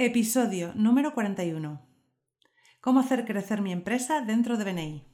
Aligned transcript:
Episodio 0.00 0.70
número 0.76 1.12
41. 1.12 1.84
¿Cómo 2.80 3.00
hacer 3.00 3.24
crecer 3.24 3.60
mi 3.60 3.72
empresa 3.72 4.20
dentro 4.20 4.56
de 4.56 4.62
BNI? 4.62 5.04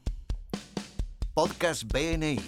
Podcast 1.33 1.91
BNI. 1.91 2.38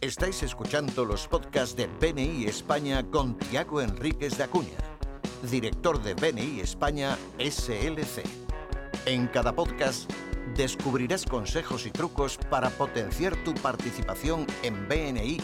Estáis 0.00 0.44
escuchando 0.44 1.04
los 1.04 1.26
podcasts 1.26 1.74
de 1.74 1.88
BNI 1.88 2.44
España 2.44 3.02
con 3.10 3.36
Tiago 3.36 3.80
Enríquez 3.80 4.38
de 4.38 4.44
Acuña, 4.44 4.78
director 5.50 6.00
de 6.00 6.14
BNI 6.14 6.60
España 6.60 7.18
SLC. 7.40 8.22
En 9.06 9.26
cada 9.26 9.52
podcast 9.52 10.08
descubrirás 10.56 11.26
consejos 11.26 11.86
y 11.86 11.90
trucos 11.90 12.38
para 12.48 12.70
potenciar 12.70 13.34
tu 13.42 13.52
participación 13.54 14.46
en 14.62 14.86
BNI 14.86 15.38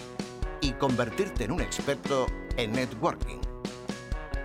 y 0.60 0.72
convertirte 0.74 1.42
en 1.42 1.50
un 1.50 1.60
experto 1.60 2.26
en 2.56 2.70
networking. 2.70 3.51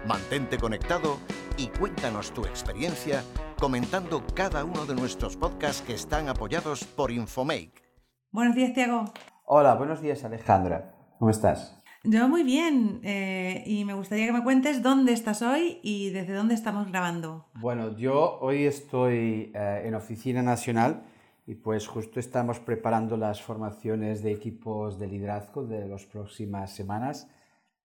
Mantente 0.08 0.58
conectado 0.58 1.18
y 1.58 1.68
cuéntanos 1.68 2.32
tu 2.32 2.46
experiencia 2.46 3.24
comentando 3.60 4.24
cada 4.34 4.64
uno 4.64 4.86
de 4.86 4.96
nuestros 4.96 5.36
podcasts 5.36 5.82
que 5.82 5.96
están 5.96 6.30
apoyados 6.30 6.86
por 6.86 7.12
Infomake. 7.12 7.84
Buenos 8.32 8.56
días, 8.56 8.72
Tiago. 8.74 9.12
Hola, 9.44 9.76
buenos 9.76 10.02
días, 10.02 10.24
Alejandra. 10.24 10.96
¿Cómo 11.20 11.30
estás? 11.30 11.78
Yo 12.06 12.30
muy 12.30 12.44
bien 12.44 13.02
eh, 13.04 13.66
y 13.66 13.84
me 13.84 13.96
gustaría 13.96 14.28
que 14.28 14.32
me 14.32 14.44
cuentes 14.44 14.82
dónde 14.82 15.12
estás 15.12 15.42
hoy 15.42 15.82
y 15.84 16.12
desde 16.12 16.36
dónde 16.36 16.54
estamos 16.54 16.88
grabando. 16.88 17.46
Bueno, 17.56 17.98
yo 17.98 18.40
hoy 18.40 18.64
estoy 18.64 19.52
eh, 19.54 19.82
en 19.84 19.94
Oficina 19.94 20.42
Nacional 20.42 21.04
y 21.46 21.56
pues 21.56 21.86
justo 21.86 22.22
estamos 22.22 22.62
preparando 22.62 23.18
las 23.18 23.42
formaciones 23.42 24.24
de 24.24 24.32
equipos 24.32 25.00
de 25.00 25.08
liderazgo 25.08 25.66
de 25.66 25.86
las 25.86 26.06
próximas 26.06 26.72
semanas 26.72 27.28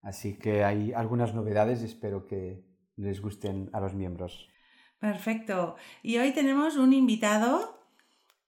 Así 0.02 0.36
que 0.36 0.64
hay 0.64 0.92
algunas 0.92 1.32
novedades 1.32 1.82
y 1.82 1.86
espero 1.86 2.26
que 2.26 2.64
les 2.96 3.20
gusten 3.20 3.70
a 3.72 3.80
los 3.80 3.94
miembros. 3.94 4.48
Perfecto. 4.98 5.76
Y 6.02 6.18
hoy 6.18 6.32
tenemos 6.32 6.76
un 6.76 6.92
invitado 6.92 7.80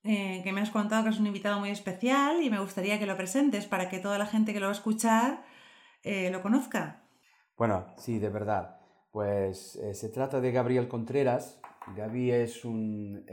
eh, 0.03 0.41
que 0.45 0.53
me 0.53 0.61
has 0.61 0.71
contado 0.71 1.05
que 1.05 1.11
es 1.11 1.19
un 1.19 1.27
invitado 1.27 1.59
muy 1.59 1.71
especial 1.71 2.43
y 2.43 2.51
me 2.51 2.61
gustaría 2.61 2.99
que 2.99 3.07
lo 3.07 3.17
presentes 3.17 3.67
para 3.67 3.89
que 3.89 4.01
toda 4.01 4.19
la 4.19 4.27
gente 4.27 4.53
que 4.53 4.61
lo 4.61 4.67
va 4.67 4.73
a 4.73 4.77
escuchar 4.77 5.45
eh, 6.03 6.31
lo 6.31 6.43
conozca. 6.43 7.03
Bueno, 7.57 7.87
sí, 7.97 8.19
de 8.19 8.29
verdad. 8.29 8.81
Pues 9.13 9.77
eh, 9.77 9.95
se 9.95 10.09
trata 10.09 10.41
de 10.41 10.53
Gabriel 10.53 10.89
Contreras. 10.89 11.61
Gaby 11.97 12.31
es 12.33 12.65
un, 12.65 13.27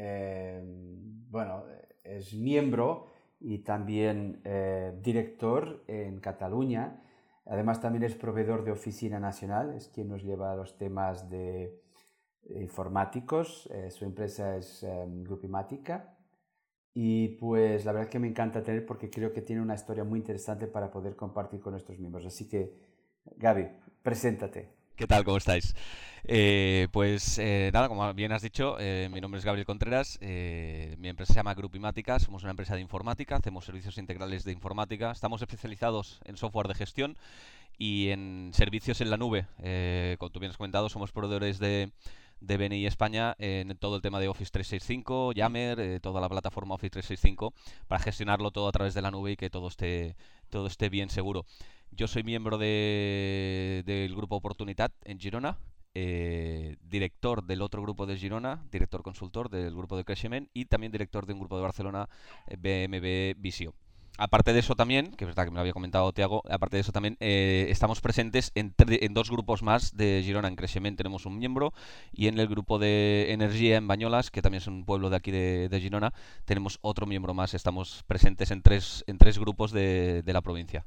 bueno, 1.29 1.63
es 2.03 2.33
miembro 2.33 3.07
y 3.39 3.59
también 3.59 4.43
director 5.01 5.85
en 5.87 6.19
Cataluña 6.19 7.01
Además 7.45 7.81
también 7.81 8.03
es 8.03 8.15
proveedor 8.15 8.63
de 8.63 8.71
Oficina 8.71 9.19
Nacional, 9.19 9.73
es 9.75 9.87
quien 9.87 10.07
nos 10.07 10.23
lleva 10.23 10.51
a 10.51 10.55
los 10.55 10.77
temas 10.77 11.29
de, 11.29 11.81
informáticos. 12.49 13.69
Eh, 13.73 13.89
su 13.91 14.05
empresa 14.05 14.57
es 14.57 14.83
um, 14.83 15.23
Grupimática. 15.23 16.17
Y 16.93 17.29
pues 17.39 17.85
la 17.85 17.93
verdad 17.93 18.09
que 18.09 18.19
me 18.19 18.27
encanta 18.27 18.63
tener 18.63 18.85
porque 18.85 19.09
creo 19.09 19.31
que 19.31 19.41
tiene 19.41 19.61
una 19.61 19.75
historia 19.75 20.03
muy 20.03 20.19
interesante 20.19 20.67
para 20.67 20.91
poder 20.91 21.15
compartir 21.15 21.61
con 21.61 21.71
nuestros 21.71 21.97
miembros. 21.99 22.25
Así 22.25 22.49
que, 22.49 22.75
Gaby, 23.37 23.69
preséntate. 24.03 24.80
¿Qué 24.95 25.07
tal? 25.07 25.23
¿Cómo 25.23 25.37
estáis? 25.37 25.73
Eh, 26.23 26.87
pues 26.91 27.39
eh, 27.39 27.71
nada, 27.73 27.87
como 27.87 28.13
bien 28.13 28.31
has 28.31 28.43
dicho, 28.43 28.77
eh, 28.79 29.09
mi 29.11 29.19
nombre 29.19 29.39
es 29.39 29.45
Gabriel 29.45 29.65
Contreras, 29.65 30.19
mi 30.21 31.07
empresa 31.09 31.33
se 31.33 31.39
llama 31.39 31.55
Grupimática, 31.55 32.19
somos 32.19 32.43
una 32.43 32.51
empresa 32.51 32.75
de 32.75 32.81
informática, 32.81 33.37
hacemos 33.37 33.65
servicios 33.65 33.97
integrales 33.97 34.43
de 34.43 34.51
informática, 34.51 35.11
estamos 35.11 35.41
especializados 35.41 36.19
en 36.25 36.37
software 36.37 36.67
de 36.67 36.75
gestión 36.75 37.17
y 37.79 38.09
en 38.09 38.51
servicios 38.53 39.01
en 39.01 39.09
la 39.09 39.17
nube. 39.17 39.47
como 40.19 40.29
tú 40.29 40.39
bien 40.39 40.51
has 40.51 40.57
comentado, 40.57 40.89
somos 40.89 41.11
proveedores 41.11 41.57
de, 41.57 41.91
de 42.39 42.57
BNI 42.57 42.85
España 42.85 43.35
en 43.39 43.75
todo 43.77 43.95
el 43.95 44.03
tema 44.03 44.19
de 44.19 44.27
Office 44.27 44.51
365, 44.51 45.31
Yammer, 45.33 45.99
toda 46.01 46.21
la 46.21 46.29
plataforma 46.29 46.75
Office 46.75 46.91
365, 46.91 47.53
para 47.87 48.03
gestionarlo 48.03 48.51
todo 48.51 48.67
a 48.67 48.71
través 48.71 48.93
de 48.93 49.01
la 49.01 49.09
nube 49.09 49.31
y 49.31 49.37
que 49.37 49.49
todo 49.49 49.69
esté, 49.69 50.15
todo 50.49 50.67
esté 50.67 50.89
bien 50.89 51.09
seguro. 51.09 51.45
Yo 51.93 52.07
soy 52.07 52.23
miembro 52.23 52.57
del 52.57 54.15
grupo 54.15 54.37
Oportunidad 54.37 54.91
en 55.03 55.19
Girona, 55.19 55.57
eh, 55.93 56.77
director 56.81 57.43
del 57.43 57.61
otro 57.61 57.81
grupo 57.81 58.05
de 58.05 58.15
Girona, 58.15 58.63
director 58.71 59.03
consultor 59.03 59.49
del 59.49 59.75
grupo 59.75 59.97
de 59.97 60.05
Creixement 60.05 60.49
y 60.53 60.65
también 60.65 60.93
director 60.93 61.25
de 61.25 61.33
un 61.33 61.39
grupo 61.39 61.57
de 61.57 61.63
Barcelona, 61.63 62.07
BMB 62.47 63.03
eh, 63.03 63.35
Visio. 63.37 63.73
Aparte 64.17 64.53
de 64.53 64.59
eso 64.59 64.75
también, 64.75 65.11
que 65.11 65.25
es 65.25 65.27
verdad 65.27 65.43
que 65.43 65.51
me 65.51 65.55
lo 65.55 65.61
había 65.61 65.73
comentado 65.73 66.13
Tiago, 66.13 66.43
aparte 66.49 66.77
de 66.77 66.81
eso 66.81 66.93
también 66.93 67.17
eh, 67.19 67.67
estamos 67.69 67.99
presentes 67.99 68.53
en, 68.55 68.73
dos 69.13 69.29
grupos 69.29 69.61
más 69.61 69.97
de 69.97 70.21
Girona. 70.23 70.47
En 70.47 70.55
Creixement 70.55 70.95
tenemos 70.95 71.25
un 71.25 71.37
miembro 71.39 71.73
y 72.13 72.27
en 72.27 72.39
el 72.39 72.47
grupo 72.47 72.79
de 72.79 73.33
Energía 73.33 73.75
en 73.75 73.87
Bañolas, 73.87 74.31
que 74.31 74.41
también 74.41 74.61
es 74.61 74.67
un 74.67 74.85
pueblo 74.85 75.09
de 75.09 75.17
aquí 75.17 75.31
de, 75.31 75.79
Girona, 75.81 76.13
tenemos 76.45 76.79
otro 76.81 77.05
miembro 77.05 77.33
más. 77.33 77.53
Estamos 77.53 78.03
presentes 78.07 78.51
en 78.51 78.61
tres, 78.61 79.03
en 79.07 79.17
tres 79.17 79.37
grupos 79.37 79.73
de 79.73 80.23
la 80.25 80.41
provincia 80.41 80.85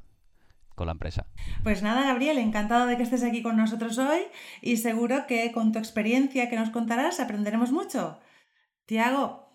con 0.75 0.87
la 0.87 0.93
empresa. 0.93 1.27
Pues 1.63 1.81
nada, 1.81 2.05
Gabriel, 2.05 2.37
encantado 2.37 2.85
de 2.85 2.97
que 2.97 3.03
estés 3.03 3.23
aquí 3.23 3.41
con 3.41 3.57
nosotros 3.57 3.97
hoy 3.97 4.21
y 4.61 4.77
seguro 4.77 5.25
que 5.27 5.51
con 5.51 5.71
tu 5.71 5.79
experiencia 5.79 6.49
que 6.49 6.57
nos 6.57 6.69
contarás 6.69 7.19
aprenderemos 7.19 7.71
mucho. 7.71 8.19
Tiago, 8.85 9.49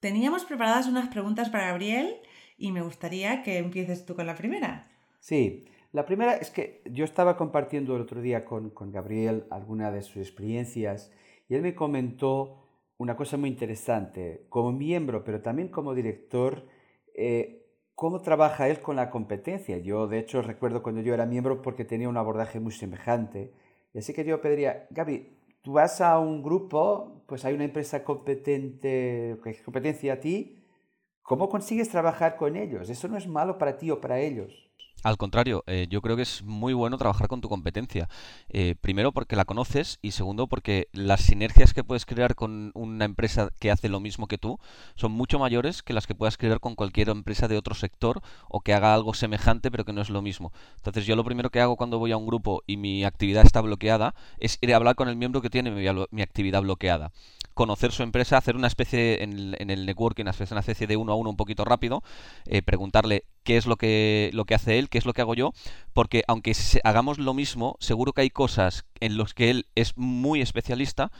teníamos 0.00 0.44
preparadas 0.44 0.86
unas 0.86 1.08
preguntas 1.08 1.48
para 1.48 1.68
Gabriel 1.68 2.16
y 2.58 2.72
me 2.72 2.82
gustaría 2.82 3.42
que 3.42 3.58
empieces 3.58 4.04
tú 4.04 4.14
con 4.14 4.26
la 4.26 4.34
primera. 4.34 4.90
Sí, 5.20 5.64
la 5.92 6.04
primera 6.04 6.34
es 6.34 6.50
que 6.50 6.82
yo 6.84 7.04
estaba 7.04 7.36
compartiendo 7.36 7.96
el 7.96 8.02
otro 8.02 8.20
día 8.20 8.44
con, 8.44 8.72
Gabriel 8.92 9.46
alguna 9.50 9.90
de 9.90 10.02
sus 10.02 10.18
experiencias 10.18 11.10
y 11.48 11.54
él 11.54 11.62
me 11.62 11.74
comentó 11.74 12.64
una 12.98 13.16
cosa 13.16 13.36
muy 13.36 13.48
interesante. 13.48 14.44
Como 14.48 14.72
miembro, 14.72 15.24
pero 15.24 15.40
también 15.40 15.68
como 15.68 15.94
director, 15.94 16.66
eh, 17.14 17.57
¿Cómo 17.98 18.20
trabaja 18.20 18.68
él 18.68 18.80
con 18.80 18.94
la 18.94 19.10
competencia? 19.10 19.76
Yo, 19.78 20.06
de 20.06 20.20
hecho, 20.20 20.40
recuerdo 20.40 20.84
cuando 20.84 21.00
yo 21.00 21.14
era 21.14 21.26
miembro 21.26 21.62
porque 21.62 21.84
tenía 21.84 22.08
un 22.08 22.16
abordaje 22.16 22.60
muy 22.60 22.70
semejante. 22.70 23.52
Y 23.92 23.98
así 23.98 24.12
que 24.12 24.24
yo 24.24 24.40
pediría, 24.40 24.86
Gaby, 24.90 25.36
tú 25.62 25.72
vas 25.72 26.00
a 26.00 26.20
un 26.20 26.40
grupo, 26.40 27.24
pues 27.26 27.44
hay 27.44 27.54
una 27.54 27.64
empresa 27.64 28.04
competente, 28.04 29.36
que 29.42 29.50
es 29.50 29.62
competencia 29.62 30.12
a 30.12 30.20
ti, 30.20 30.64
¿cómo 31.22 31.48
consigues 31.48 31.88
trabajar 31.88 32.36
con 32.36 32.54
ellos? 32.54 32.88
Eso 32.88 33.08
no 33.08 33.16
es 33.16 33.26
malo 33.26 33.58
para 33.58 33.76
ti 33.78 33.90
o 33.90 34.00
para 34.00 34.20
ellos. 34.20 34.67
Al 35.04 35.16
contrario, 35.16 35.62
eh, 35.68 35.86
yo 35.88 36.02
creo 36.02 36.16
que 36.16 36.22
es 36.22 36.42
muy 36.42 36.72
bueno 36.72 36.98
trabajar 36.98 37.28
con 37.28 37.40
tu 37.40 37.48
competencia. 37.48 38.08
Eh, 38.48 38.74
primero 38.80 39.12
porque 39.12 39.36
la 39.36 39.44
conoces 39.44 39.98
y 40.02 40.10
segundo 40.10 40.48
porque 40.48 40.88
las 40.92 41.20
sinergias 41.20 41.72
que 41.72 41.84
puedes 41.84 42.04
crear 42.04 42.34
con 42.34 42.72
una 42.74 43.04
empresa 43.04 43.50
que 43.60 43.70
hace 43.70 43.88
lo 43.88 44.00
mismo 44.00 44.26
que 44.26 44.38
tú 44.38 44.58
son 44.96 45.12
mucho 45.12 45.38
mayores 45.38 45.82
que 45.84 45.92
las 45.92 46.08
que 46.08 46.16
puedas 46.16 46.36
crear 46.36 46.58
con 46.58 46.74
cualquier 46.74 47.10
empresa 47.10 47.46
de 47.46 47.56
otro 47.56 47.76
sector 47.76 48.20
o 48.48 48.60
que 48.60 48.74
haga 48.74 48.92
algo 48.92 49.14
semejante 49.14 49.70
pero 49.70 49.84
que 49.84 49.92
no 49.92 50.02
es 50.02 50.10
lo 50.10 50.20
mismo. 50.20 50.52
Entonces 50.76 51.06
yo 51.06 51.14
lo 51.14 51.24
primero 51.24 51.50
que 51.50 51.60
hago 51.60 51.76
cuando 51.76 52.00
voy 52.00 52.10
a 52.10 52.16
un 52.16 52.26
grupo 52.26 52.64
y 52.66 52.76
mi 52.76 53.04
actividad 53.04 53.46
está 53.46 53.60
bloqueada 53.60 54.14
es 54.38 54.58
ir 54.60 54.72
a 54.72 54.76
hablar 54.76 54.96
con 54.96 55.08
el 55.08 55.16
miembro 55.16 55.40
que 55.40 55.50
tiene 55.50 55.70
mi, 55.70 56.22
actividad 56.22 56.62
bloqueada 56.62 57.12
conocer 57.58 57.90
su 57.90 58.04
empresa, 58.04 58.36
hacer 58.36 58.54
una 58.54 58.68
especie 58.68 59.20
en 59.20 59.32
el, 59.68 59.84
networking, 59.84 60.22
una 60.22 60.30
especie, 60.30 60.86
de 60.86 60.96
uno 60.96 61.10
a 61.10 61.16
uno 61.16 61.30
un 61.30 61.36
poquito 61.36 61.64
rápido, 61.64 62.04
eh, 62.46 62.62
preguntarle 62.62 63.24
qué 63.42 63.56
es 63.56 63.66
lo 63.66 63.74
que, 63.74 64.30
lo 64.32 64.44
que 64.44 64.54
hace 64.54 64.78
él, 64.78 64.88
qué 64.88 64.98
es 64.98 65.04
lo 65.04 65.12
que 65.12 65.22
hago 65.22 65.34
yo, 65.34 65.52
porque 65.92 66.22
aunque 66.28 66.52
hagamos 66.84 67.18
lo 67.18 67.34
mismo, 67.34 67.76
seguro 67.80 68.12
que 68.12 68.20
hay 68.20 68.30
cosas 68.30 68.84
en 69.00 69.18
las 69.18 69.34
que 69.34 69.50
él 69.50 69.66
es 69.74 69.96
muy 69.96 70.40
especialista, 70.40 71.10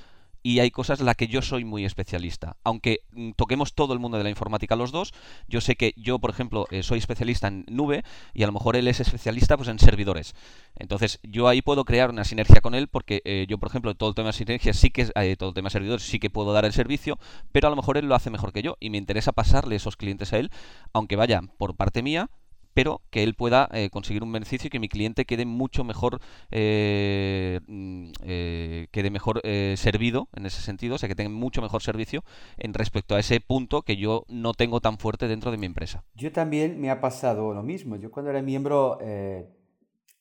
y 0.43 0.61
hay 0.61 0.71
cosas 0.71 1.01
en 1.01 1.07
las 1.07 1.17
que 1.17 1.29
yo 1.29 1.43
soy 1.43 1.65
muy 1.65 1.85
especialista. 1.85 2.57
Aunque 2.65 3.01
mm, 3.13 3.33
toquemos 3.33 3.75
todo 3.75 3.93
el 3.93 3.99
mundo 3.99 4.19
de 4.19 4.25
la 4.25 4.31
informática 4.31 4.77
los 4.77 4.93
dos, 4.93 5.13
yo 5.49 5.61
sé 5.61 5.77
que 5.77 5.95
yo, 5.97 6.19
por 6.19 6.31
ejemplo, 6.31 6.67
eh, 6.71 6.83
soy 6.83 6.99
especialista 6.99 7.49
en 7.49 7.65
nube 7.69 8.05
y 8.35 8.43
a 8.43 8.47
lo 8.47 8.53
mejor 8.53 8.77
él 8.77 8.89
es 8.89 9.01
especialista 9.01 9.57
pues, 9.57 9.69
en 9.69 9.79
servidores. 9.79 10.35
Entonces, 10.77 11.19
yo 11.23 11.49
ahí 11.49 11.63
puedo 11.63 11.85
crear 11.85 12.11
una 12.11 12.25
sinergia 12.25 12.61
con 12.61 12.75
él 12.75 12.89
porque 12.89 13.23
eh, 13.25 13.47
yo, 13.49 13.59
por 13.59 13.69
ejemplo, 13.69 13.95
todo 13.95 14.11
el 14.11 14.15
tema 14.15 14.29
de 14.29 14.35
sinergia 14.35 14.73
sí 14.73 14.91
que 14.91 15.11
eh, 15.15 15.37
todo 15.37 15.51
el 15.51 15.55
tema 15.55 15.67
de 15.69 15.73
servidores 15.73 16.05
sí 16.05 16.19
que 16.19 16.31
puedo 16.31 16.53
dar 16.53 16.65
el 16.65 16.73
servicio, 16.73 17.19
pero 17.53 17.69
a 17.69 17.71
lo 17.71 17.77
mejor 17.77 17.97
él 17.97 18.07
lo 18.07 18.15
hace 18.15 18.31
mejor 18.31 18.53
que 18.53 18.63
yo 18.63 18.77
y 18.81 18.91
me 18.91 18.99
interesa 18.99 19.33
pasarle 19.33 19.77
esos 19.77 19.97
clientes 19.97 20.33
a 20.33 20.39
él, 20.39 20.51
aunque 20.93 21.17
vaya 21.17 21.43
por 21.59 21.77
parte 21.77 22.03
mía, 22.03 22.31
pero 22.79 23.01
que 23.11 23.25
él 23.25 23.35
pueda 23.35 23.69
eh, 23.73 23.91
conseguir 23.91 24.23
un 24.23 24.31
beneficio 24.31 24.69
y 24.69 24.71
que 24.71 24.79
mi 24.79 24.89
cliente 24.89 25.25
quede 25.25 25.45
mucho 25.45 25.83
mejor 25.83 26.21
eh, 26.53 27.59
mm, 27.67 28.11
eh, 28.23 28.87
quede 28.93 29.11
mejor 29.11 29.41
servido 29.75 30.29
en 30.37 30.47
ese 30.47 30.63
sentido, 30.63 30.95
o 30.95 30.99
sea 30.99 31.09
que 31.09 31.17
tenga 31.17 31.29
mucho 31.29 31.61
mejor 31.61 31.83
servicio 31.83 32.23
en 32.57 32.75
respecto 32.75 33.17
a 33.17 33.19
ese 33.19 33.41
punto 33.41 33.83
que 33.83 33.97
yo 33.97 34.25
no 34.29 34.55
tengo 34.55 34.79
tan 34.79 34.97
fuerte 34.99 35.27
dentro 35.27 35.51
de 35.51 35.57
mi 35.57 35.67
empresa. 35.67 36.05
Yo 36.15 36.31
también 36.31 36.81
me 36.81 36.89
ha 36.91 37.01
pasado 37.01 37.53
lo 37.53 37.65
mismo. 37.65 37.97
Yo 37.97 38.13
cuando 38.13 38.31
era 38.31 38.43
miembro 38.43 39.01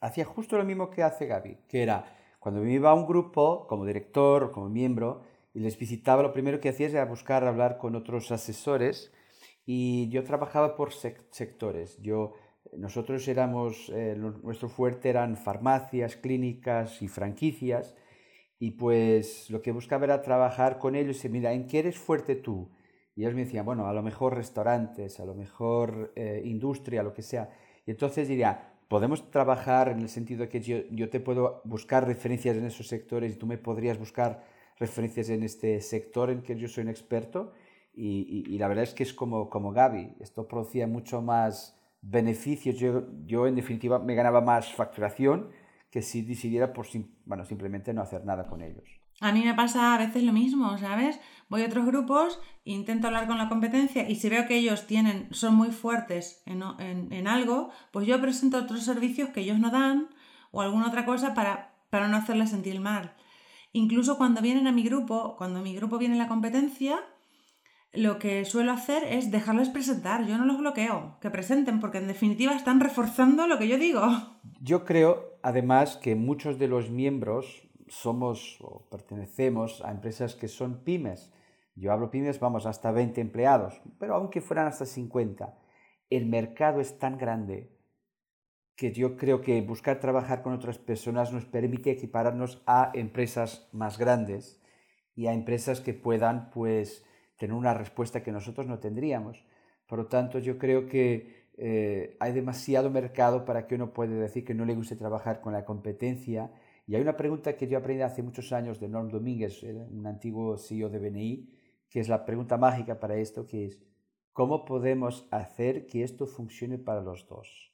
hacía 0.02 0.26
justo 0.26 0.58
lo 0.58 0.64
mismo 0.64 0.90
que 0.90 1.04
hace 1.04 1.28
Gaby, 1.28 1.60
que 1.70 1.84
era 1.84 2.06
cuando 2.40 2.62
me 2.62 2.74
iba 2.74 2.90
a 2.90 2.96
un 2.96 3.06
grupo 3.06 3.68
como 3.68 3.86
director 3.86 4.52
como 4.52 4.68
miembro 4.68 5.22
y 5.54 5.60
les 5.60 5.78
visitaba, 5.78 6.24
lo 6.24 6.34
primero 6.34 6.60
que 6.60 6.70
hacía 6.70 6.88
era 6.88 7.06
buscar 7.06 7.44
hablar 7.46 7.78
con 7.78 7.96
otros 7.96 8.32
asesores 8.32 9.12
y 9.68 10.10
yo 10.10 10.24
trabajaba 10.24 10.76
por 10.76 10.94
sectores. 10.94 12.02
Yo 12.02 12.34
nosotros 12.76 13.28
éramos, 13.28 13.90
eh, 13.90 14.16
nuestro 14.18 14.70
fuerte 14.70 15.10
eran 15.10 15.38
farmacias, 15.38 16.16
clínicas 16.16 17.02
y 17.02 17.08
franquicias 17.08 17.96
Y 18.60 18.72
pues 18.72 19.50
lo 19.52 19.62
que 19.62 19.72
buscaba 19.72 20.06
era 20.06 20.22
trabajar 20.22 20.80
con 20.80 20.96
ellos 20.96 21.24
y 21.24 21.30
mira, 21.30 21.54
¿en 21.54 21.68
qué 21.68 21.80
eres 21.80 21.98
fuerte 21.98 22.36
tú? 22.36 22.72
Y 23.16 23.22
ellos 23.22 23.36
me 23.36 23.46
decían, 23.46 23.66
bueno, 23.66 23.88
a 23.88 23.94
lo 23.94 24.02
mejor 24.04 24.36
restaurantes, 24.36 25.20
a 25.20 25.26
lo 25.26 25.36
mejor 25.36 26.14
eh, 26.16 26.42
industria, 26.46 27.04
lo 27.04 27.14
que 27.14 27.22
sea. 27.22 27.50
Y 27.86 27.92
entonces 27.92 28.28
diría, 28.28 28.74
podemos 28.88 29.30
trabajar 29.32 29.90
en 29.90 30.00
el 30.00 30.10
sentido 30.10 30.42
de 30.42 30.50
que 30.50 30.62
yo, 30.62 30.78
yo, 30.92 31.10
te 31.10 31.20
puedo 31.20 31.62
buscar 31.66 32.08
referencias 32.08 32.58
en 32.58 32.66
esos 32.66 32.88
sectores 32.88 33.34
y 33.34 33.38
tú 33.38 33.48
me 33.48 33.58
podrías 33.58 33.98
buscar 33.98 34.44
referencias 34.80 35.30
en 35.30 35.44
este 35.44 35.82
sector 35.82 36.30
en 36.30 36.42
que 36.42 36.56
yo 36.56 36.68
soy 36.68 36.84
un 36.84 36.90
experto. 36.90 37.54
Y, 37.94 38.44
y, 38.48 38.58
la 38.60 38.68
verdad 38.68 38.84
es 38.84 38.94
que 38.94 39.04
es 39.04 39.14
como, 39.14 39.50
como 39.50 39.72
Gaby, 39.72 40.18
esto 40.20 40.48
producía 40.48 40.86
mucho 40.86 41.22
más 41.22 41.77
beneficios. 42.10 42.78
Yo, 42.78 43.04
yo 43.26 43.48
en 43.48 43.56
definitiva 43.56 44.00
me 44.00 44.16
ganaba 44.16 44.42
más 44.42 44.74
facturación 44.74 45.50
que 45.92 46.02
si 46.02 46.22
decidiera 46.22 46.74
por 46.74 46.88
bueno, 47.26 47.46
simplemente 47.46 47.94
no 47.94 48.02
hacer 48.02 48.26
nada 48.26 48.48
con 48.48 48.62
ellos. 48.62 48.84
A 49.20 49.32
mí 49.32 49.44
me 49.44 49.56
pasa 49.56 49.96
a 49.96 49.98
veces 49.98 50.24
lo 50.24 50.32
mismo, 50.32 50.78
¿sabes? 50.78 51.20
Voy 51.50 51.64
a 51.64 51.66
otros 51.66 51.86
grupos, 51.88 52.40
intento 52.66 53.08
hablar 53.08 53.26
con 53.26 53.38
la 53.38 53.50
competencia 53.50 54.08
y 54.08 54.16
si 54.16 54.30
veo 54.30 54.46
que 54.48 54.58
ellos 54.58 54.86
tienen, 54.86 55.28
son 55.32 55.56
muy 55.56 55.72
fuertes 55.72 56.44
en, 56.46 56.62
en, 56.80 57.12
en 57.12 57.28
algo, 57.28 57.72
pues 57.92 58.06
yo 58.06 58.22
presento 58.22 58.58
otros 58.58 58.84
servicios 58.84 59.30
que 59.30 59.42
ellos 59.42 59.60
no 59.60 59.72
dan 59.72 60.10
o 60.52 60.62
alguna 60.62 60.88
otra 60.88 61.06
cosa 61.06 61.34
para, 61.34 61.74
para 61.90 62.08
no 62.08 62.18
hacerles 62.18 62.52
sentir 62.52 62.80
mal. 62.80 63.16
Incluso 63.74 64.18
cuando 64.18 64.42
vienen 64.42 64.68
a 64.68 64.72
mi 64.72 64.84
grupo, 64.84 65.36
cuando 65.36 65.62
mi 65.62 65.76
grupo 65.76 65.98
viene 65.98 66.16
la 66.16 66.28
competencia, 66.28 67.00
lo 67.94 68.20
que 68.20 68.46
suelo 68.46 68.72
hacer 68.72 69.04
es 69.04 69.32
dejarles 69.32 69.70
presentar. 69.70 70.26
Yo 70.26 70.38
no 70.38 70.46
los 70.46 70.60
bloqueo, 70.60 71.18
que 71.22 71.30
presenten, 71.30 71.80
porque 71.80 71.98
en 71.98 72.08
definitiva 72.08 72.54
están 72.56 72.80
reforzando 72.80 73.48
lo 73.48 73.58
que 73.58 73.68
yo 73.68 73.78
digo. 73.78 74.02
Yo 74.62 74.86
creo, 74.86 75.40
además, 75.42 75.98
que 75.98 76.16
muchos 76.16 76.60
de 76.60 76.68
los 76.68 76.90
miembros 76.90 77.68
somos 77.88 78.58
o 78.62 78.88
pertenecemos 78.90 79.82
a 79.84 79.92
empresas 79.92 80.36
que 80.36 80.48
son 80.48 80.84
pymes. 80.84 81.34
Yo 81.76 81.92
hablo 81.92 82.12
pymes, 82.12 82.40
vamos, 82.40 82.66
hasta 82.66 82.92
20 82.92 83.22
empleados, 83.22 83.82
pero 84.00 84.16
aunque 84.16 84.42
fueran 84.42 84.68
hasta 84.68 84.86
50, 84.86 85.58
el 86.10 86.26
mercado 86.26 86.82
es 86.82 86.98
tan 86.98 87.18
grande 87.18 87.78
que 88.76 88.92
yo 88.92 89.18
creo 89.18 89.42
que 89.42 89.62
buscar 89.62 90.00
trabajar 90.00 90.44
con 90.44 90.54
otras 90.54 90.78
personas 90.78 91.34
nos 91.34 91.46
permite 91.46 91.92
equipararnos 91.92 92.62
a 92.68 92.92
empresas 92.94 93.70
más 93.72 93.98
grandes 93.98 94.62
y 95.16 95.26
a 95.28 95.34
empresas 95.34 95.82
que 95.82 95.96
puedan, 95.96 96.52
pues, 96.52 97.04
tener 97.38 97.56
una 97.56 97.74
respuesta 97.74 98.24
que 98.24 98.32
nosotros 98.32 98.68
no 98.68 98.80
tendríamos. 98.80 99.44
Por 99.88 100.00
lo 100.00 100.08
tanto, 100.08 100.40
yo 100.40 100.58
creo 100.58 100.88
que 100.88 101.48
eh, 101.58 102.18
hay 102.20 102.34
demasiado 102.34 102.90
mercado 102.90 103.46
para 103.46 103.68
que 103.68 103.76
uno 103.76 103.94
pueda 103.94 104.16
decir 104.16 104.44
que 104.44 104.54
no 104.54 104.66
le 104.66 104.76
guste 104.76 104.96
trabajar 104.96 105.42
con 105.42 105.54
la 105.54 105.66
competencia 105.66 106.52
y 106.88 106.96
hay 106.96 107.02
una 107.02 107.18
pregunta 107.18 107.58
que 107.58 107.68
yo 107.68 107.78
aprendí 107.78 108.02
hace 108.02 108.24
muchos 108.24 108.54
años 108.54 108.80
de 108.80 108.88
Norm 108.88 109.10
Domínguez, 109.10 109.62
un 109.64 110.08
antiguo 110.08 110.58
CEO 110.58 110.90
de 110.90 111.00
BNI, 111.00 111.50
que 111.90 112.00
es 112.00 112.08
la 112.08 112.24
pregunta 112.26 112.58
mágica 112.58 112.98
para 113.00 113.18
esto, 113.18 113.46
que 113.46 113.66
es, 113.66 113.82
¿cómo 114.32 114.64
podemos 114.64 115.28
hacer 115.30 115.86
que 115.88 116.04
esto 116.04 116.28
funcione 116.28 116.78
para 116.78 117.02
los 117.02 117.28
dos? 117.28 117.74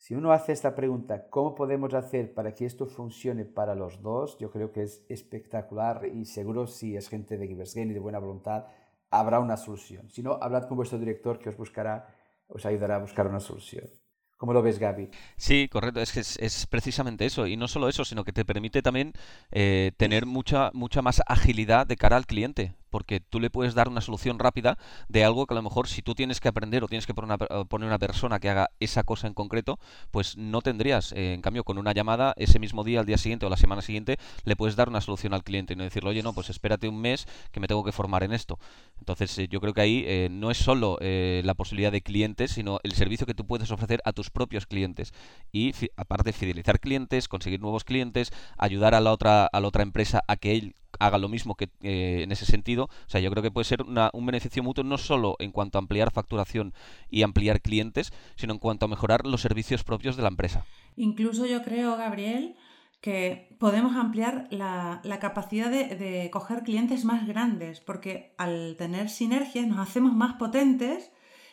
Si 0.00 0.14
uno 0.14 0.32
hace 0.32 0.52
esta 0.52 0.74
pregunta, 0.74 1.28
¿cómo 1.28 1.54
podemos 1.54 1.92
hacer 1.92 2.32
para 2.32 2.54
que 2.54 2.64
esto 2.64 2.86
funcione 2.86 3.44
para 3.44 3.74
los 3.74 4.00
dos? 4.00 4.38
Yo 4.38 4.50
creo 4.50 4.72
que 4.72 4.82
es 4.82 5.04
espectacular 5.10 6.06
y 6.06 6.24
seguro 6.24 6.66
si 6.66 6.96
es 6.96 7.10
gente 7.10 7.36
de 7.36 7.46
Giversgain 7.46 7.90
y 7.90 7.92
de 7.92 8.00
buena 8.00 8.18
voluntad, 8.18 8.64
habrá 9.10 9.40
una 9.40 9.58
solución. 9.58 10.08
Si 10.08 10.22
no, 10.22 10.38
hablad 10.40 10.66
con 10.68 10.78
vuestro 10.78 10.98
director 10.98 11.38
que 11.38 11.50
os 11.50 11.56
buscará, 11.58 12.16
os 12.48 12.64
ayudará 12.64 12.96
a 12.96 13.00
buscar 13.00 13.26
una 13.26 13.40
solución. 13.40 13.90
¿Cómo 14.38 14.54
lo 14.54 14.62
ves, 14.62 14.78
Gaby? 14.78 15.10
Sí, 15.36 15.68
correcto. 15.68 16.00
Es 16.00 16.12
que 16.12 16.20
es, 16.20 16.66
precisamente 16.66 17.26
eso. 17.26 17.46
Y 17.46 17.58
no 17.58 17.68
solo 17.68 17.86
eso, 17.86 18.06
sino 18.06 18.24
que 18.24 18.32
te 18.32 18.46
permite 18.46 18.80
también 18.80 19.12
eh, 19.50 19.92
tener 19.98 20.24
mucha, 20.24 20.70
mucha 20.72 21.02
más 21.02 21.20
agilidad 21.26 21.86
de 21.86 21.98
cara 21.98 22.16
al 22.16 22.24
cliente 22.24 22.72
porque 22.90 23.20
tú 23.20 23.40
le 23.40 23.50
puedes 23.50 23.74
dar 23.74 23.88
una 23.88 24.00
solución 24.00 24.38
rápida 24.38 24.78
de 25.08 25.24
algo 25.24 25.46
que 25.46 25.54
a 25.54 25.56
lo 25.56 25.62
mejor 25.62 25.88
si 25.88 26.02
tú 26.02 26.14
tienes 26.14 26.40
que 26.40 26.48
aprender 26.48 26.84
o 26.84 26.88
tienes 26.88 27.06
que 27.06 27.14
poner 27.14 27.38
una, 27.86 27.98
persona 27.98 28.40
que 28.40 28.48
haga 28.48 28.70
esa 28.80 29.04
cosa 29.04 29.26
en 29.26 29.34
concreto, 29.34 29.78
pues 30.10 30.36
no 30.36 30.60
tendrías. 30.62 31.12
Eh, 31.12 31.34
en 31.34 31.42
cambio, 31.42 31.64
con 31.64 31.78
una 31.78 31.92
llamada, 31.92 32.34
ese 32.36 32.58
mismo 32.58 32.84
día, 32.84 33.00
al 33.00 33.06
día 33.06 33.18
siguiente 33.18 33.46
o 33.46 33.50
la 33.50 33.56
semana 33.56 33.82
siguiente, 33.82 34.18
le 34.44 34.56
puedes 34.56 34.76
dar 34.76 34.88
una 34.88 35.00
solución 35.00 35.34
al 35.34 35.44
cliente 35.44 35.72
y 35.72 35.76
no 35.76 35.84
decirle, 35.84 36.10
oye, 36.10 36.22
no, 36.22 36.32
pues 36.32 36.50
espérate 36.50 36.88
un 36.88 37.00
mes 37.00 37.26
que 37.52 37.60
me 37.60 37.68
tengo 37.68 37.84
que 37.84 37.92
formar 37.92 38.22
en 38.22 38.32
esto. 38.32 38.58
Entonces, 38.98 39.38
eh, 39.38 39.48
yo 39.48 39.60
creo 39.60 39.72
que 39.72 39.80
ahí 39.80 40.04
eh, 40.06 40.28
no 40.30 40.50
es 40.50 40.58
solo 40.58 40.98
la 41.00 41.54
posibilidad 41.54 41.92
de 41.92 42.02
clientes, 42.02 42.52
sino 42.52 42.78
el 42.82 42.92
servicio 42.92 43.26
que 43.26 43.34
tú 43.34 43.46
puedes 43.46 43.70
ofrecer 43.70 44.00
a 44.04 44.12
tus 44.12 44.30
propios 44.30 44.66
clientes. 44.66 45.12
Y 45.52 45.72
aparte, 45.96 46.32
fidelizar 46.32 46.80
clientes, 46.80 47.28
conseguir 47.28 47.60
nuevos 47.60 47.84
clientes, 47.84 48.32
ayudar 48.58 48.94
a 48.94 49.00
la 49.00 49.12
otra, 49.12 49.46
a 49.46 49.60
la 49.60 49.68
otra 49.68 49.82
empresa 49.82 50.22
a 50.26 50.36
que 50.36 50.56
él 50.56 50.74
haga 50.98 51.18
lo 51.18 51.28
mismo 51.28 51.54
que 51.54 51.70
eh, 51.82 52.22
en 52.22 52.32
ese 52.32 52.46
sentido. 52.46 52.84
O 52.84 53.08
sea, 53.10 53.20
yo 53.20 53.30
creo 53.30 53.42
que 53.42 53.50
puede 53.50 53.64
ser 53.64 53.82
un 53.82 54.26
beneficio 54.26 54.62
mutuo 54.62 54.84
no 54.84 54.98
solo 54.98 55.36
en 55.38 55.52
cuanto 55.52 55.78
a 55.78 55.80
ampliar 55.80 56.12
facturación 56.12 56.74
y 57.08 57.22
ampliar 57.22 57.60
clientes, 57.60 58.12
sino 58.36 58.52
en 58.52 58.58
cuanto 58.58 58.86
a 58.86 58.88
mejorar 58.88 59.26
los 59.26 59.40
servicios 59.40 59.84
propios 59.84 60.16
de 60.16 60.22
la 60.22 60.28
empresa. 60.28 60.64
Incluso 60.96 61.46
yo 61.46 61.62
creo, 61.62 61.96
Gabriel, 61.96 62.56
que 63.00 63.56
podemos 63.58 63.96
ampliar 63.96 64.48
la, 64.50 65.00
capacidad 65.20 65.70
de, 65.70 65.96
de, 65.96 66.30
coger 66.30 66.62
clientes 66.62 67.04
más 67.04 67.26
grandes, 67.26 67.80
porque 67.80 68.34
al 68.36 68.76
tener 68.76 69.08
sinergias 69.08 69.66
nos 69.66 69.78
hacemos 69.78 70.14
más 70.14 70.34
potentes 70.34 71.10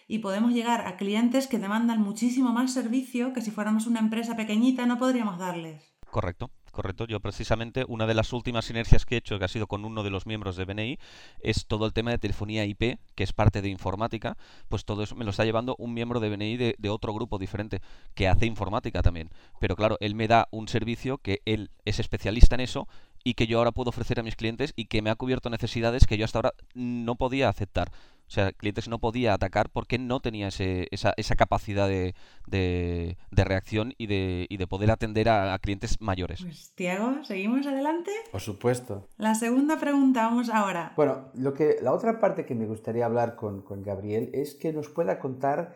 y 0.10 0.20
podemos 0.20 0.54
llegar 0.54 0.88
a 0.88 0.98
clientes 0.98 1.48
que 1.48 1.60
demandan 1.60 2.02
muchísimo 2.02 2.54
más 2.54 2.74
servicio 2.74 3.34
que 3.34 3.42
si 3.42 3.52
fuéramos 3.52 3.88
una 3.88 4.00
empresa 4.00 4.36
pequeñita 4.36 4.86
no 4.86 4.98
podríamos 4.98 5.38
darles. 5.38 5.94
Correcto 6.10 6.50
correcto. 6.78 7.06
Yo 7.08 7.20
precisamente 7.20 7.86
una 7.88 8.06
de 8.06 8.14
las 8.14 8.34
últimas 8.34 8.66
sinergias 8.66 9.04
que 9.04 9.16
he 9.16 9.18
hecho, 9.18 9.40
que 9.40 9.46
ha 9.46 9.48
sido 9.48 9.66
con 9.66 9.84
uno 9.84 10.04
de 10.04 10.12
los 10.12 10.28
miembros 10.28 10.56
de 10.56 10.66
BNI, 10.66 11.00
es 11.42 11.66
todo 11.66 11.88
el 11.88 11.94
tema 11.94 12.12
de 12.12 12.20
telefonía 12.20 12.66
IP, 12.66 13.00
que 13.16 13.24
es 13.24 13.34
parte 13.34 13.64
de 13.64 13.70
informática, 13.70 14.38
pues 14.70 14.86
todo 14.86 15.02
eso 15.02 15.16
me 15.16 15.26
lo 15.26 15.32
está 15.32 15.44
llevando 15.44 15.76
un 15.80 15.96
miembro 15.96 16.20
de 16.20 16.30
BNI 16.30 16.56
de, 16.56 16.76
de 16.78 16.90
otro 16.90 17.16
grupo 17.16 17.40
diferente, 17.40 17.82
que 18.14 18.28
hace 18.28 18.46
informática 18.46 19.02
también. 19.02 19.32
Pero 19.60 19.76
claro, 19.76 19.98
él 20.02 20.14
me 20.14 20.28
da 20.28 20.48
un 20.52 20.68
servicio 20.68 21.18
que 21.18 21.42
él 21.46 21.72
es 21.84 22.00
especialista 22.00 22.54
en 22.54 22.62
eso 22.62 22.88
y 23.24 23.34
que 23.34 23.48
yo 23.48 23.58
ahora 23.58 23.72
puedo 23.72 23.90
ofrecer 23.90 24.20
a 24.20 24.24
mis 24.24 24.36
clientes 24.36 24.74
y 24.76 24.86
que 24.86 25.02
me 25.02 25.10
ha 25.10 25.16
cubierto 25.16 25.50
necesidades 25.50 26.06
que 26.06 26.20
yo 26.20 26.26
hasta 26.26 26.38
ahora 26.38 26.54
no 26.76 27.16
podía 27.16 27.50
aceptar. 27.50 27.92
O 28.28 28.30
sea, 28.30 28.52
clientes 28.52 28.90
no 28.90 29.00
podía 29.00 29.34
atacar 29.34 29.70
porque 29.70 29.98
no 29.98 30.20
tenía 30.20 30.50
ese, 30.50 30.90
esa, 30.92 31.14
esa, 31.16 31.38
capacidad 31.38 31.88
de, 31.88 32.14
de, 32.46 33.16
reacción 33.32 33.94
y 33.98 34.08
de, 34.08 34.48
y 34.50 34.58
de, 34.58 34.68
poder 34.68 34.92
atender 34.92 35.30
a, 35.30 35.58
clientes 35.60 36.02
mayores. 36.02 36.44
Pues, 36.44 36.74
Tiago, 36.76 37.24
¿seguimos 37.24 37.66
adelante? 37.66 38.12
Por 38.30 38.42
supuesto. 38.42 39.08
La 39.18 39.34
segunda 39.34 39.80
pregunta, 39.80 40.28
vamos 40.28 40.50
ahora. 40.50 40.92
Bueno, 40.98 41.30
lo 41.36 41.54
que, 41.54 41.78
la 41.82 41.94
otra 41.94 42.20
parte 42.20 42.46
que 42.46 42.54
me 42.54 42.66
gustaría 42.66 43.06
hablar 43.06 43.38
con, 43.38 43.62
con 43.62 43.82
Gabriel 43.82 44.30
es 44.34 44.56
que 44.56 44.74
nos 44.74 44.90
pueda 44.90 45.20
contar 45.20 45.76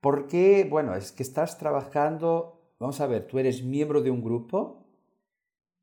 por 0.00 0.26
qué, 0.26 0.66
bueno, 0.68 0.94
es 0.94 1.12
que 1.12 1.22
estás 1.22 1.58
trabajando, 1.58 2.62
vamos 2.78 3.00
a 3.02 3.06
ver, 3.06 3.26
tú 3.26 3.38
eres 3.38 3.62
miembro 3.62 4.00
de 4.00 4.10
un 4.10 4.24
grupo, 4.24 4.86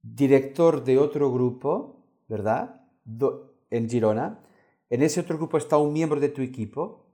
director 0.02 0.84
de 0.84 0.98
otro 0.98 1.32
grupo, 1.32 2.04
¿verdad? 2.28 2.82
en 3.70 3.90
Girona 3.90 4.40
en 4.92 5.02
ese 5.02 5.22
otro 5.22 5.38
grupo 5.38 5.58
está 5.58 5.78
un 5.78 5.94
miembro 5.94 6.20
de 6.20 6.28
tu 6.28 6.42
equipo. 6.42 7.06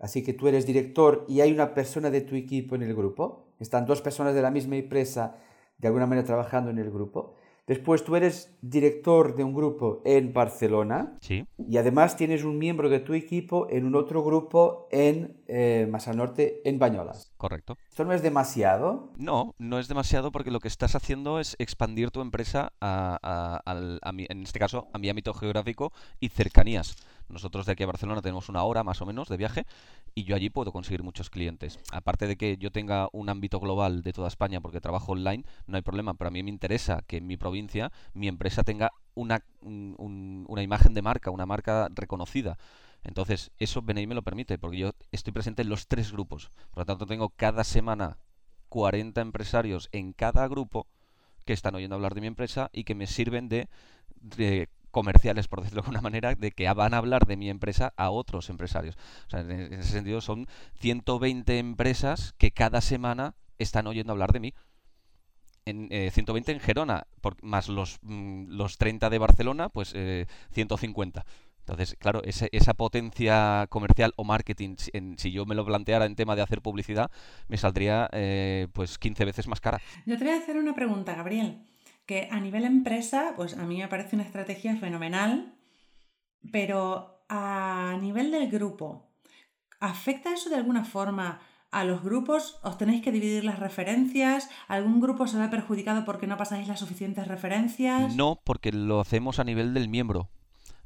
Así 0.00 0.24
que 0.24 0.32
tú 0.32 0.48
eres 0.48 0.66
director 0.66 1.24
y 1.28 1.40
hay 1.40 1.52
una 1.52 1.72
persona 1.74 2.10
de 2.10 2.20
tu 2.20 2.34
equipo 2.34 2.74
en 2.74 2.82
el 2.82 2.94
grupo. 2.94 3.54
Están 3.60 3.86
dos 3.86 4.02
personas 4.02 4.34
de 4.34 4.42
la 4.42 4.50
misma 4.50 4.74
empresa 4.76 5.38
de 5.78 5.86
alguna 5.86 6.06
manera 6.06 6.26
trabajando 6.26 6.70
en 6.70 6.78
el 6.78 6.90
grupo. 6.90 7.35
Después 7.66 8.04
tú 8.04 8.14
eres 8.14 8.56
director 8.62 9.34
de 9.34 9.42
un 9.42 9.52
grupo 9.52 10.00
en 10.04 10.32
Barcelona 10.32 11.16
sí. 11.20 11.44
y 11.58 11.78
además 11.78 12.16
tienes 12.16 12.44
un 12.44 12.58
miembro 12.58 12.88
de 12.88 13.00
tu 13.00 13.12
equipo 13.12 13.66
en 13.68 13.86
un 13.86 13.96
otro 13.96 14.22
grupo 14.22 14.86
en 14.92 15.42
eh, 15.48 15.88
más 15.90 16.06
al 16.06 16.16
norte, 16.16 16.60
en 16.64 16.78
Bañolas. 16.78 17.32
Correcto. 17.36 17.76
¿Esto 17.88 18.04
no 18.04 18.12
es 18.12 18.22
demasiado? 18.22 19.12
No, 19.16 19.54
no 19.58 19.80
es 19.80 19.88
demasiado 19.88 20.30
porque 20.30 20.52
lo 20.52 20.60
que 20.60 20.68
estás 20.68 20.94
haciendo 20.94 21.40
es 21.40 21.56
expandir 21.58 22.12
tu 22.12 22.20
empresa 22.20 22.72
a, 22.80 23.60
en 23.66 24.42
este 24.42 24.60
caso 24.60 24.86
a 24.92 24.98
mi 24.98 25.08
ámbito 25.08 25.34
geográfico 25.34 25.92
y 26.20 26.28
cercanías. 26.28 26.96
Nosotros 27.28 27.66
de 27.66 27.72
aquí 27.72 27.82
a 27.82 27.86
Barcelona 27.86 28.22
tenemos 28.22 28.48
una 28.48 28.62
hora 28.62 28.84
más 28.84 29.00
o 29.02 29.06
menos 29.06 29.28
de 29.28 29.36
viaje 29.36 29.66
y 30.14 30.24
yo 30.24 30.36
allí 30.36 30.50
puedo 30.50 30.72
conseguir 30.72 31.02
muchos 31.02 31.30
clientes. 31.30 31.78
Aparte 31.92 32.26
de 32.26 32.36
que 32.36 32.56
yo 32.56 32.70
tenga 32.70 33.08
un 33.12 33.28
ámbito 33.28 33.60
global 33.60 34.02
de 34.02 34.12
toda 34.12 34.28
España 34.28 34.60
porque 34.60 34.80
trabajo 34.80 35.12
online, 35.12 35.44
no 35.66 35.76
hay 35.76 35.82
problema, 35.82 36.14
pero 36.14 36.28
a 36.28 36.30
mí 36.30 36.42
me 36.42 36.50
interesa 36.50 37.02
que 37.06 37.18
en 37.18 37.26
mi 37.26 37.36
provincia 37.36 37.92
mi 38.14 38.28
empresa 38.28 38.62
tenga 38.62 38.92
una, 39.14 39.44
una 39.62 40.62
imagen 40.62 40.94
de 40.94 41.02
marca, 41.02 41.30
una 41.30 41.46
marca 41.46 41.88
reconocida. 41.94 42.58
Entonces, 43.02 43.52
eso 43.58 43.82
BNI 43.82 44.06
me 44.06 44.14
lo 44.14 44.22
permite, 44.22 44.58
porque 44.58 44.78
yo 44.78 44.90
estoy 45.12 45.32
presente 45.32 45.62
en 45.62 45.68
los 45.68 45.86
tres 45.86 46.12
grupos. 46.12 46.50
Por 46.70 46.82
lo 46.82 46.86
tanto, 46.86 47.06
tengo 47.06 47.30
cada 47.30 47.62
semana 47.62 48.18
40 48.68 49.20
empresarios 49.20 49.88
en 49.92 50.12
cada 50.12 50.46
grupo 50.48 50.86
que 51.44 51.52
están 51.52 51.74
oyendo 51.76 51.94
hablar 51.94 52.14
de 52.14 52.20
mi 52.20 52.26
empresa 52.26 52.68
y 52.72 52.84
que 52.84 52.94
me 52.94 53.06
sirven 53.06 53.48
de, 53.48 53.68
de 54.20 54.68
comerciales, 54.96 55.46
por 55.46 55.60
decirlo 55.60 55.82
de 55.82 55.88
alguna 55.88 56.00
manera, 56.00 56.34
de 56.34 56.52
que 56.52 56.72
van 56.72 56.94
a 56.94 56.96
hablar 56.96 57.26
de 57.26 57.36
mi 57.36 57.50
empresa 57.50 57.92
a 57.98 58.08
otros 58.08 58.48
empresarios. 58.48 58.96
O 59.26 59.30
sea, 59.30 59.40
en 59.40 59.74
ese 59.74 59.92
sentido 59.92 60.22
son 60.22 60.46
120 60.80 61.58
empresas 61.58 62.32
que 62.38 62.50
cada 62.50 62.80
semana 62.80 63.34
están 63.58 63.86
oyendo 63.88 64.14
hablar 64.14 64.32
de 64.32 64.40
mí. 64.40 64.54
en, 65.66 65.90
120 65.90 66.52
en 66.52 66.60
Gerona, 66.60 67.06
más 67.42 67.68
los, 67.68 67.98
mm, 68.00 68.52
los 68.52 68.78
30 68.78 69.10
de 69.10 69.18
Barcelona, 69.18 69.68
pues 69.68 69.94
150. 70.52 71.26
Entonces, 71.60 71.94
claro, 71.98 72.22
esa 72.24 72.74
potencia 72.74 73.66
comercial 73.68 74.14
o 74.16 74.24
marketing, 74.24 74.76
si 75.18 75.30
yo 75.30 75.44
me 75.44 75.54
lo 75.54 75.66
planteara 75.66 76.06
en 76.06 76.14
tema 76.14 76.36
de 76.36 76.42
hacer 76.42 76.62
publicidad, 76.62 77.10
me 77.48 77.58
saldría 77.58 78.08
eh, 78.12 78.68
pues 78.72 78.98
15 78.98 79.26
veces 79.26 79.46
más 79.46 79.60
cara. 79.60 79.82
Yo 80.06 80.16
te 80.16 80.24
voy 80.24 80.32
a 80.32 80.38
hacer 80.38 80.56
una 80.56 80.74
pregunta, 80.74 81.14
Gabriel, 81.14 81.58
que 82.06 82.28
a 82.30 82.40
nivel 82.40 82.64
empresa, 82.64 83.34
pues 83.36 83.56
a 83.58 83.64
mí 83.66 83.78
me 83.78 83.88
parece 83.88 84.16
una 84.16 84.24
estrategia 84.24 84.76
fenomenal, 84.76 85.54
pero 86.52 87.24
a 87.28 87.98
nivel 88.00 88.30
del 88.30 88.48
grupo, 88.50 89.10
¿afecta 89.80 90.32
eso 90.32 90.48
de 90.48 90.56
alguna 90.56 90.84
forma 90.84 91.40
a 91.72 91.84
los 91.84 92.02
grupos? 92.02 92.58
¿Os 92.62 92.78
tenéis 92.78 93.02
que 93.02 93.12
dividir 93.12 93.44
las 93.44 93.58
referencias? 93.58 94.48
¿Algún 94.68 95.00
grupo 95.00 95.26
se 95.26 95.38
ve 95.38 95.48
perjudicado 95.48 96.04
porque 96.04 96.26
no 96.26 96.36
pasáis 96.36 96.68
las 96.68 96.80
suficientes 96.80 97.26
referencias? 97.26 98.14
No, 98.14 98.40
porque 98.44 98.72
lo 98.72 99.00
hacemos 99.00 99.38
a 99.40 99.44
nivel 99.44 99.74
del 99.74 99.88
miembro. 99.88 100.30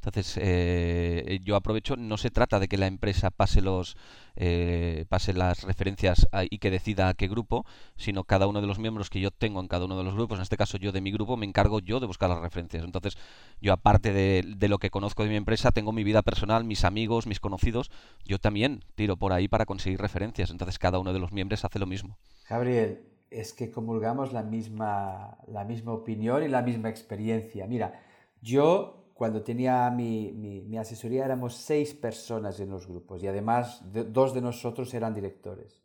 Entonces, 0.00 0.38
eh, 0.40 1.40
yo 1.44 1.56
aprovecho, 1.56 1.94
no 1.94 2.16
se 2.16 2.30
trata 2.30 2.58
de 2.58 2.68
que 2.68 2.78
la 2.78 2.86
empresa 2.86 3.30
pase 3.30 3.60
los 3.60 3.98
eh, 4.36 5.04
pase 5.10 5.34
las 5.34 5.64
referencias 5.64 6.26
y 6.50 6.58
que 6.58 6.70
decida 6.70 7.08
a 7.08 7.14
qué 7.14 7.28
grupo, 7.28 7.66
sino 7.96 8.24
cada 8.24 8.46
uno 8.46 8.62
de 8.62 8.66
los 8.66 8.78
miembros 8.78 9.10
que 9.10 9.20
yo 9.20 9.30
tengo 9.30 9.60
en 9.60 9.68
cada 9.68 9.84
uno 9.84 9.98
de 9.98 10.04
los 10.04 10.14
grupos, 10.14 10.38
en 10.38 10.42
este 10.42 10.56
caso 10.56 10.78
yo 10.78 10.90
de 10.90 11.02
mi 11.02 11.12
grupo, 11.12 11.36
me 11.36 11.44
encargo 11.44 11.80
yo 11.80 12.00
de 12.00 12.06
buscar 12.06 12.30
las 12.30 12.40
referencias. 12.40 12.82
Entonces, 12.82 13.18
yo 13.60 13.74
aparte 13.74 14.14
de, 14.14 14.42
de 14.56 14.68
lo 14.68 14.78
que 14.78 14.88
conozco 14.88 15.22
de 15.22 15.28
mi 15.28 15.36
empresa, 15.36 15.70
tengo 15.70 15.92
mi 15.92 16.02
vida 16.02 16.22
personal, 16.22 16.64
mis 16.64 16.84
amigos, 16.84 17.26
mis 17.26 17.40
conocidos, 17.40 17.90
yo 18.24 18.38
también 18.38 18.82
tiro 18.94 19.18
por 19.18 19.34
ahí 19.34 19.48
para 19.48 19.66
conseguir 19.66 20.00
referencias. 20.00 20.50
Entonces, 20.50 20.78
cada 20.78 20.98
uno 20.98 21.12
de 21.12 21.18
los 21.18 21.30
miembros 21.30 21.62
hace 21.66 21.78
lo 21.78 21.86
mismo. 21.86 22.16
Gabriel, 22.48 23.02
es 23.30 23.52
que 23.52 23.70
comulgamos 23.70 24.32
la 24.32 24.42
misma, 24.42 25.38
la 25.46 25.64
misma 25.64 25.92
opinión 25.92 26.42
y 26.42 26.48
la 26.48 26.62
misma 26.62 26.88
experiencia. 26.88 27.66
Mira, 27.66 28.00
yo 28.42 28.99
cuando 29.20 29.42
tenía 29.42 29.90
mi, 29.90 30.78
asesoría 30.78 31.26
éramos 31.26 31.54
seis 31.54 31.92
personas 31.92 32.58
en 32.58 32.70
los 32.70 32.86
grupos 32.86 33.22
y 33.22 33.26
además 33.26 33.82
dos 33.92 34.32
de 34.32 34.40
nosotros 34.40 34.94
eran 34.94 35.12
directores. 35.14 35.82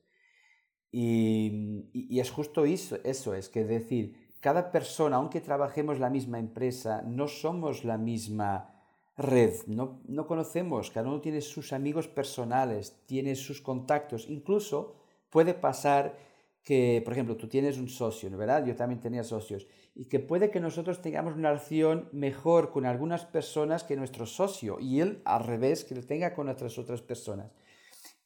Y, 0.90 1.90
y, 1.92 2.18
es 2.22 2.32
justo 2.32 2.64
eso, 2.64 2.98
eso, 3.04 3.34
es 3.34 3.50
que 3.50 3.66
decir, 3.66 4.32
cada 4.40 4.72
persona, 4.72 5.18
aunque 5.18 5.42
trabajemos 5.42 6.00
la 6.00 6.10
misma 6.10 6.40
empresa, 6.40 7.02
no 7.02 7.28
somos 7.28 7.84
la 7.84 7.98
misma 7.98 8.74
red, 9.18 9.54
no, 9.68 10.00
no 10.08 10.28
conocemos, 10.28 10.90
cada 10.90 11.10
uno 11.10 11.20
tiene 11.20 11.42
sus 11.42 11.74
amigos 11.74 12.08
personales, 12.08 13.04
tiene 13.06 13.36
sus 13.36 13.60
contactos, 13.60 14.30
incluso 14.30 14.96
puede 15.30 15.54
pasar 15.54 16.16
que, 16.64 17.02
por 17.04 17.12
ejemplo, 17.12 17.36
tú 17.36 17.50
tienes 17.50 17.78
un 17.78 17.90
socio, 17.90 18.30
¿verdad? 18.38 18.66
Yo 18.66 18.78
también 18.78 19.02
tenía 19.02 19.26
socios 19.26 19.68
y 19.96 20.06
que 20.06 20.20
puede 20.20 20.52
que 20.52 20.60
nosotros 20.60 21.02
tengamos 21.02 21.36
una 21.36 21.52
relación 21.52 22.10
mejor 22.12 22.72
con 22.72 22.86
algunas 22.86 23.26
personas 23.26 23.86
que 23.86 23.96
nuestro 23.96 24.26
socio 24.26 24.78
y 24.80 25.00
él 25.00 25.22
al 25.24 25.46
revés 25.46 25.86
que 25.86 25.96
lo 25.96 26.04
tenga 26.04 26.36
con 26.36 26.50
otras 26.50 26.78
otras 26.78 27.02
personas. 27.02 27.50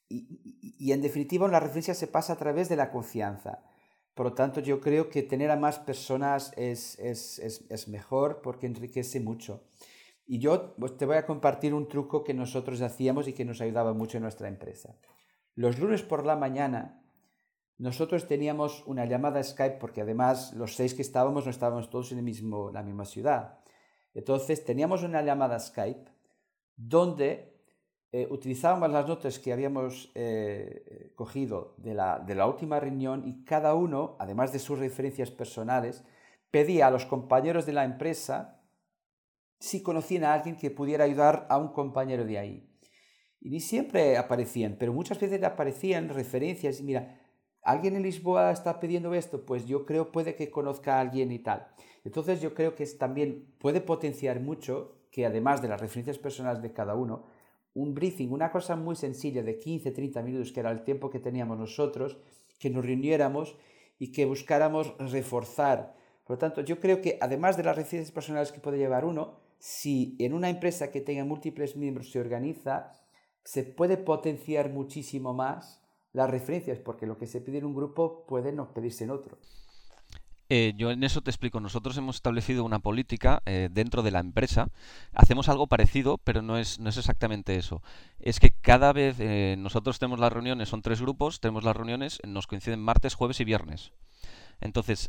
Y, 0.09 0.91
en 0.91 1.01
definitiva 1.03 1.47
la 1.47 1.59
referencia 1.59 1.93
se 1.93 2.07
pasa 2.07 2.33
a 2.33 2.38
través 2.38 2.67
de 2.67 2.75
la 2.75 2.89
confianza. 2.89 3.63
Por 4.15 4.25
lo 4.25 4.33
tanto, 4.33 4.59
yo 4.59 4.81
creo 4.81 5.09
que 5.09 5.21
tener 5.21 5.51
a 5.51 5.55
más 5.55 5.77
personas 5.77 6.51
es, 6.57 6.97
es, 6.97 7.38
es, 7.39 7.88
mejor 7.88 8.41
porque 8.41 8.65
enriquece 8.65 9.19
mucho. 9.19 9.63
Y 10.25 10.39
yo 10.39 10.75
pues, 10.75 10.97
te 10.97 11.05
voy 11.05 11.17
a 11.17 11.25
compartir 11.27 11.75
un 11.75 11.88
truco 11.88 12.23
que 12.23 12.33
nosotros 12.33 12.81
hacíamos 12.81 13.27
y 13.27 13.33
que 13.33 13.45
nos 13.45 13.61
ayudaba 13.61 13.93
mucho 13.93 14.17
en 14.17 14.23
nuestra 14.23 14.47
empresa. 14.47 14.95
Los 15.53 15.77
lunes 15.77 16.01
por 16.01 16.25
la 16.25 16.35
mañana 16.35 16.99
nosotros 17.79 18.27
teníamos 18.27 18.83
una 18.86 19.05
llamada 19.05 19.41
Skype 19.41 19.77
porque 19.77 20.01
además 20.01 20.53
los 20.53 20.75
seis 20.75 20.93
que 20.93 21.01
estábamos 21.01 21.45
no 21.45 21.51
estábamos 21.51 21.89
todos 21.89 22.12
en 22.12 22.17
el 22.17 22.25
mismo, 22.25 22.71
la 22.71 22.83
misma 22.83 23.05
ciudad. 23.05 23.59
Entonces 24.13 24.65
teníamos 24.65 25.01
una 25.03 25.21
llamada 25.21 25.57
Skype 25.57 26.12
donde 26.75 27.57
eh, 28.12 28.27
utilizábamos 28.29 28.91
las 28.91 29.07
notas 29.07 29.39
que 29.39 29.53
habíamos 29.53 30.12
eh, 30.13 31.13
cogido 31.15 31.75
de 31.77 31.93
la, 31.93 32.19
de 32.19 32.36
la 32.36 32.48
última 32.48 32.81
reunión 32.81 33.25
y 33.25 33.45
cada 33.45 33.74
uno, 33.75 34.17
además 34.19 34.51
de 34.51 34.59
sus 34.59 34.77
referencias 34.77 35.31
personales, 35.31 36.03
pedía 36.51 36.88
a 36.88 36.91
los 36.91 37.05
compañeros 37.05 37.65
de 37.65 37.74
la 37.74 37.86
empresa 37.86 38.62
si 39.57 39.81
conocían 39.81 40.25
a 40.25 40.33
alguien 40.33 40.57
que 40.57 40.69
pudiera 40.69 41.05
ayudar 41.05 41.48
a 41.50 41.57
un 41.57 41.69
compañero 41.69 42.25
de 42.25 42.39
ahí. 42.39 42.77
Y 43.39 43.51
ni 43.51 43.62
siempre 43.62 44.17
aparecían, 44.17 44.75
pero 44.77 44.91
muchas 44.91 45.17
veces 45.17 45.41
aparecían 45.43 46.09
referencias 46.09 46.81
y 46.81 46.83
mira, 46.83 47.19
¿Alguien 47.69 47.95
en 47.95 48.01
Lisboa 48.01 48.49
está 48.49 48.79
pidiendo 48.79 49.13
esto? 49.13 49.45
Pues 49.45 49.67
yo 49.67 49.85
creo 49.85 50.11
puede 50.11 50.33
que 50.33 50.49
conozca 50.49 50.95
a 50.95 51.01
alguien 51.01 51.31
y 51.31 51.38
tal. 51.38 51.67
Entonces 52.03 52.41
yo 52.41 52.55
creo 52.55 52.73
que 52.73 52.83
también 52.88 53.45
puede 53.59 53.79
potenciar 53.79 54.39
mucho 54.39 54.95
que 55.11 55.23
además 55.27 55.61
de 55.61 55.67
las 55.67 55.79
referencias 55.79 56.17
personales 56.17 56.63
de 56.63 56.73
cada 56.73 56.95
uno, 56.95 57.27
un 57.75 57.93
briefing, 57.93 58.31
una 58.31 58.51
cosa 58.51 58.75
muy 58.75 58.95
sencilla 58.95 59.43
de 59.43 59.59
15, 59.59 59.91
30 59.91 60.23
minutos, 60.23 60.51
que 60.51 60.61
era 60.61 60.71
el 60.71 60.83
tiempo 60.83 61.11
que 61.11 61.19
teníamos 61.19 61.59
nosotros, 61.59 62.17
que 62.57 62.71
nos 62.71 62.83
reuniéramos 62.83 63.55
y 63.99 64.11
que 64.11 64.25
buscáramos 64.25 64.97
reforzar. 64.97 65.95
Por 66.23 66.38
lo 66.38 66.39
tanto, 66.39 66.61
yo 66.61 66.79
creo 66.79 67.01
que 67.01 67.19
además 67.21 67.55
de 67.55 67.65
las 67.65 67.75
referencias 67.75 68.11
personales 68.11 68.51
que 68.51 68.61
puede 68.61 68.79
llevar 68.79 69.05
uno, 69.05 69.41
si 69.59 70.15
en 70.17 70.33
una 70.33 70.49
empresa 70.49 70.89
que 70.89 71.01
tenga 71.01 71.23
múltiples 71.23 71.75
miembros 71.75 72.09
se 72.09 72.19
organiza, 72.19 72.93
se 73.43 73.61
puede 73.63 73.97
potenciar 73.97 74.71
muchísimo 74.71 75.35
más 75.35 75.88
las 76.13 76.30
referencias, 76.30 76.80
porque 76.80 77.06
lo 77.06 77.18
que 77.18 77.28
se 77.28 77.42
pide 77.42 77.60
en 77.60 77.66
un 77.66 77.75
grupo 77.75 78.25
puede 78.28 78.51
no 78.51 78.74
pedirse 78.74 79.04
en 79.04 79.12
otro. 79.12 79.38
Eh, 80.51 80.74
yo 80.78 80.89
en 80.89 81.04
eso 81.04 81.22
te 81.22 81.30
explico. 81.30 81.60
Nosotros 81.60 81.96
hemos 81.98 82.16
establecido 82.16 82.63
una 82.63 82.80
política 82.80 83.44
eh, 83.46 83.70
dentro 83.72 84.01
de 84.01 84.10
la 84.10 84.20
empresa. 84.20 84.70
Hacemos 85.13 85.48
algo 85.48 85.68
parecido, 85.68 86.18
pero 86.18 86.42
no 86.42 86.58
es, 86.58 86.80
no 86.80 86.89
es 86.89 86.98
exactamente 86.98 87.56
eso. 87.56 87.84
Es 88.20 88.39
que 88.39 88.50
cada 88.50 88.92
vez 88.92 89.18
eh, 89.20 89.56
nosotros 89.60 90.00
tenemos 90.00 90.20
las 90.20 90.34
reuniones, 90.34 90.70
son 90.70 90.82
tres 90.82 91.01
grupos, 91.01 91.39
tenemos 91.39 91.63
las 91.63 91.78
reuniones, 91.78 92.20
nos 92.25 92.48
coinciden 92.48 92.80
martes, 92.80 93.13
jueves 93.13 93.39
y 93.39 93.46
viernes. 93.46 93.92
Entonces, 94.62 95.08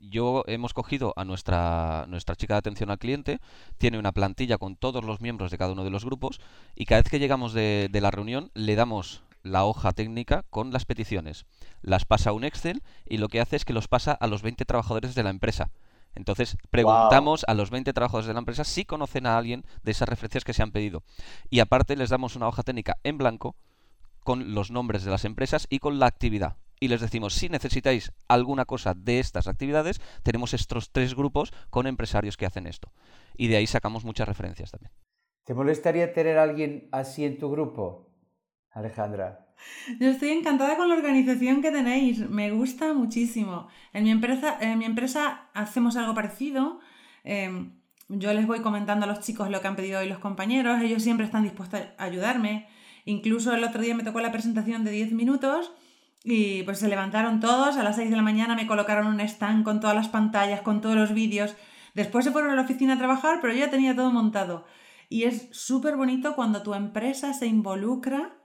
yo 0.00 0.44
hemos 0.46 0.72
cogido 0.72 1.12
a 1.16 1.24
nuestra, 1.24 2.04
nuestra 2.06 2.36
chica 2.36 2.54
de 2.54 2.58
atención 2.58 2.88
al 2.88 3.00
cliente, 3.00 3.40
tiene 3.78 3.98
una 3.98 4.12
plantilla 4.12 4.58
con 4.58 4.76
todos 4.76 5.04
los 5.04 5.20
miembros 5.20 5.50
de 5.50 5.58
cada 5.58 5.72
uno 5.72 5.82
de 5.82 5.90
los 5.90 6.04
grupos 6.04 6.40
y 6.76 6.84
cada 6.84 7.02
vez 7.02 7.10
que 7.10 7.18
llegamos 7.18 7.52
de, 7.52 7.88
de 7.90 8.00
la 8.00 8.12
reunión 8.12 8.52
le 8.54 8.76
damos 8.76 9.24
la 9.52 9.64
hoja 9.64 9.92
técnica 9.92 10.44
con 10.50 10.72
las 10.72 10.84
peticiones. 10.84 11.46
Las 11.82 12.04
pasa 12.04 12.30
a 12.30 12.32
un 12.32 12.44
Excel 12.44 12.82
y 13.06 13.18
lo 13.18 13.28
que 13.28 13.40
hace 13.40 13.56
es 13.56 13.64
que 13.64 13.72
los 13.72 13.88
pasa 13.88 14.12
a 14.12 14.26
los 14.26 14.42
20 14.42 14.64
trabajadores 14.64 15.14
de 15.14 15.22
la 15.22 15.30
empresa. 15.30 15.70
Entonces 16.14 16.56
preguntamos 16.70 17.44
a 17.46 17.54
los 17.54 17.70
20 17.70 17.92
trabajadores 17.92 18.26
de 18.26 18.32
la 18.32 18.38
empresa 18.38 18.64
si 18.64 18.84
conocen 18.84 19.26
a 19.26 19.36
alguien 19.36 19.64
de 19.82 19.92
esas 19.92 20.08
referencias 20.08 20.44
que 20.44 20.54
se 20.54 20.62
han 20.62 20.72
pedido. 20.72 21.02
Y 21.50 21.60
aparte 21.60 21.94
les 21.94 22.10
damos 22.10 22.36
una 22.36 22.48
hoja 22.48 22.62
técnica 22.62 22.96
en 23.04 23.18
blanco 23.18 23.54
con 24.24 24.54
los 24.54 24.70
nombres 24.70 25.04
de 25.04 25.10
las 25.10 25.24
empresas 25.24 25.66
y 25.70 25.78
con 25.78 25.98
la 25.98 26.06
actividad. 26.06 26.56
Y 26.80 26.88
les 26.88 27.00
decimos, 27.00 27.34
si 27.34 27.48
necesitáis 27.48 28.12
alguna 28.28 28.64
cosa 28.64 28.92
de 28.94 29.18
estas 29.18 29.46
actividades, 29.46 30.00
tenemos 30.22 30.52
estos 30.52 30.90
tres 30.90 31.14
grupos 31.14 31.52
con 31.70 31.86
empresarios 31.86 32.36
que 32.36 32.44
hacen 32.44 32.66
esto. 32.66 32.92
Y 33.36 33.48
de 33.48 33.56
ahí 33.56 33.66
sacamos 33.66 34.04
muchas 34.04 34.28
referencias 34.28 34.70
también. 34.70 34.92
¿Te 35.44 35.54
molestaría 35.54 36.12
tener 36.12 36.38
a 36.38 36.42
alguien 36.42 36.88
así 36.92 37.24
en 37.24 37.38
tu 37.38 37.50
grupo? 37.50 38.05
Alejandra. 38.76 39.40
Yo 39.98 40.10
estoy 40.10 40.28
encantada 40.28 40.76
con 40.76 40.90
la 40.90 40.94
organización 40.94 41.62
que 41.62 41.70
tenéis, 41.70 42.28
me 42.28 42.50
gusta 42.50 42.92
muchísimo. 42.92 43.68
En 43.94 44.04
mi 44.04 44.10
empresa, 44.10 44.58
en 44.60 44.78
mi 44.78 44.84
empresa 44.84 45.48
hacemos 45.54 45.96
algo 45.96 46.14
parecido. 46.14 46.78
Em, 47.24 47.72
yo 48.08 48.34
les 48.34 48.46
voy 48.46 48.60
comentando 48.60 49.04
a 49.04 49.08
los 49.08 49.20
chicos 49.20 49.50
lo 49.50 49.62
que 49.62 49.68
han 49.68 49.76
pedido 49.76 50.00
hoy 50.00 50.08
los 50.08 50.18
compañeros, 50.18 50.82
ellos 50.82 51.02
siempre 51.02 51.24
están 51.24 51.42
dispuestos 51.42 51.80
a 51.96 52.04
ayudarme. 52.04 52.68
Incluso 53.06 53.54
el 53.54 53.64
otro 53.64 53.80
día 53.80 53.94
me 53.94 54.04
tocó 54.04 54.20
la 54.20 54.30
presentación 54.30 54.84
de 54.84 54.90
10 54.90 55.12
minutos 55.12 55.72
y 56.22 56.62
pues 56.64 56.78
se 56.78 56.88
levantaron 56.88 57.40
todos, 57.40 57.78
a 57.78 57.82
las 57.82 57.96
6 57.96 58.10
de 58.10 58.16
la 58.16 58.22
mañana 58.22 58.56
me 58.56 58.66
colocaron 58.66 59.06
un 59.06 59.20
stand 59.20 59.64
con 59.64 59.80
todas 59.80 59.96
las 59.96 60.08
pantallas, 60.08 60.60
con 60.60 60.82
todos 60.82 60.96
los 60.96 61.14
vídeos. 61.14 61.56
Después 61.94 62.26
se 62.26 62.30
fueron 62.30 62.50
a 62.50 62.56
la 62.56 62.62
oficina 62.62 62.94
a 62.94 62.98
trabajar, 62.98 63.38
pero 63.40 63.54
yo 63.54 63.60
ya 63.60 63.70
tenía 63.70 63.96
todo 63.96 64.12
montado. 64.12 64.66
Y 65.08 65.22
es 65.22 65.48
súper 65.52 65.96
bonito 65.96 66.34
cuando 66.34 66.62
tu 66.62 66.74
empresa 66.74 67.32
se 67.32 67.46
involucra 67.46 68.35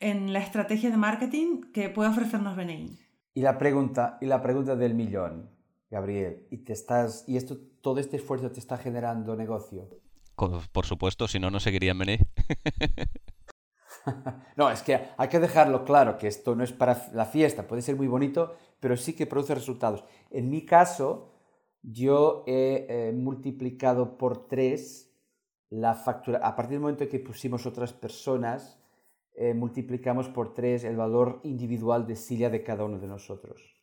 en 0.00 0.32
la 0.32 0.40
estrategia 0.40 0.90
de 0.90 0.96
marketing 0.96 1.72
que 1.72 1.88
puede 1.88 2.10
ofrecernos 2.10 2.56
BNI. 2.56 2.98
Y 3.34 3.42
la 3.42 3.58
pregunta, 3.58 4.18
y 4.20 4.26
la 4.26 4.42
pregunta 4.42 4.76
del 4.76 4.94
millón, 4.94 5.50
Gabriel, 5.90 6.46
¿y, 6.50 6.58
te 6.58 6.72
estás, 6.72 7.24
y 7.26 7.36
esto, 7.36 7.56
todo 7.80 8.00
este 8.00 8.16
esfuerzo 8.16 8.50
te 8.50 8.60
está 8.60 8.76
generando 8.78 9.36
negocio? 9.36 9.88
Por 10.36 10.86
supuesto, 10.86 11.26
si 11.26 11.38
no, 11.38 11.50
no 11.50 11.60
seguiría 11.60 11.92
en 11.92 11.98
BNI. 11.98 12.18
no, 14.56 14.70
es 14.70 14.82
que 14.82 15.00
hay 15.16 15.28
que 15.28 15.40
dejarlo 15.40 15.84
claro, 15.84 16.16
que 16.16 16.28
esto 16.28 16.54
no 16.54 16.62
es 16.62 16.72
para 16.72 17.08
la 17.12 17.26
fiesta, 17.26 17.66
puede 17.66 17.82
ser 17.82 17.96
muy 17.96 18.06
bonito, 18.06 18.56
pero 18.80 18.96
sí 18.96 19.14
que 19.14 19.26
produce 19.26 19.54
resultados. 19.54 20.04
En 20.30 20.50
mi 20.50 20.64
caso, 20.64 21.32
yo 21.82 22.44
he 22.46 22.86
eh, 22.88 23.12
multiplicado 23.12 24.16
por 24.16 24.48
tres 24.48 25.08
la 25.70 25.94
factura. 25.94 26.40
A 26.42 26.56
partir 26.56 26.72
del 26.72 26.80
momento 26.80 27.04
en 27.04 27.10
que 27.10 27.18
pusimos 27.18 27.66
otras 27.66 27.92
personas, 27.92 28.78
eh, 29.40 29.54
multiplicamos 29.54 30.28
por 30.28 30.52
tres 30.52 30.82
el 30.82 30.96
valor 30.96 31.38
individual 31.44 32.08
de 32.08 32.16
silla 32.16 32.50
de 32.50 32.64
cada 32.64 32.84
uno 32.84 32.98
de 32.98 33.06
nosotros. 33.06 33.74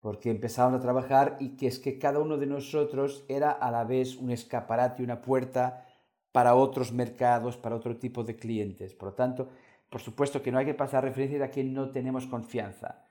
porque 0.00 0.30
empezaron 0.30 0.74
a 0.74 0.80
trabajar 0.80 1.36
y 1.40 1.56
que 1.58 1.66
es 1.66 1.78
que 1.78 1.98
cada 1.98 2.20
uno 2.20 2.38
de 2.38 2.46
nosotros 2.46 3.22
era 3.28 3.50
a 3.50 3.70
la 3.70 3.84
vez 3.84 4.16
un 4.16 4.30
escaparate, 4.30 5.02
una 5.02 5.20
puerta 5.20 5.86
para 6.32 6.54
otros 6.54 6.90
mercados, 6.92 7.58
para 7.58 7.76
otro 7.76 7.98
tipo 7.98 8.24
de 8.24 8.36
clientes. 8.36 8.94
Por 8.94 9.10
lo 9.10 9.14
tanto, 9.14 9.50
por 9.90 10.00
supuesto 10.00 10.42
que 10.42 10.50
no 10.50 10.58
hay 10.58 10.64
que 10.64 10.72
pasar 10.72 11.04
referencia 11.04 11.44
a 11.44 11.50
quien 11.50 11.74
no 11.74 11.90
tenemos 11.90 12.26
confianza, 12.26 13.04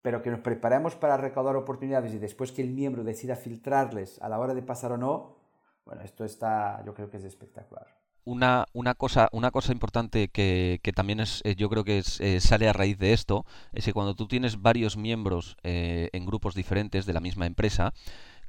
pero 0.00 0.22
que 0.22 0.30
nos 0.30 0.40
preparemos 0.40 0.96
para 0.96 1.18
recaudar 1.18 1.56
oportunidades 1.56 2.14
y 2.14 2.18
después 2.18 2.50
que 2.50 2.62
el 2.62 2.70
miembro 2.70 3.04
decida 3.04 3.36
filtrarles 3.36 4.18
a 4.22 4.30
la 4.30 4.38
hora 4.38 4.54
de 4.54 4.62
pasar 4.62 4.92
o 4.92 4.96
no, 4.96 5.36
bueno, 5.84 6.00
esto 6.00 6.24
está, 6.24 6.82
yo 6.86 6.94
creo 6.94 7.10
que 7.10 7.18
es 7.18 7.24
espectacular. 7.24 8.01
Una, 8.24 8.66
una, 8.72 8.94
cosa, 8.94 9.28
una 9.32 9.50
cosa 9.50 9.72
importante 9.72 10.28
que, 10.28 10.78
que 10.82 10.92
también 10.92 11.18
es, 11.18 11.40
eh, 11.44 11.56
yo 11.56 11.68
creo 11.68 11.82
que 11.82 11.98
es, 11.98 12.20
eh, 12.20 12.40
sale 12.40 12.68
a 12.68 12.72
raíz 12.72 12.96
de 12.98 13.12
esto, 13.12 13.44
es 13.72 13.84
que 13.84 13.92
cuando 13.92 14.14
tú 14.14 14.28
tienes 14.28 14.62
varios 14.62 14.96
miembros 14.96 15.56
eh, 15.64 16.08
en 16.12 16.24
grupos 16.24 16.54
diferentes 16.54 17.04
de 17.04 17.12
la 17.12 17.20
misma 17.20 17.46
empresa, 17.46 17.92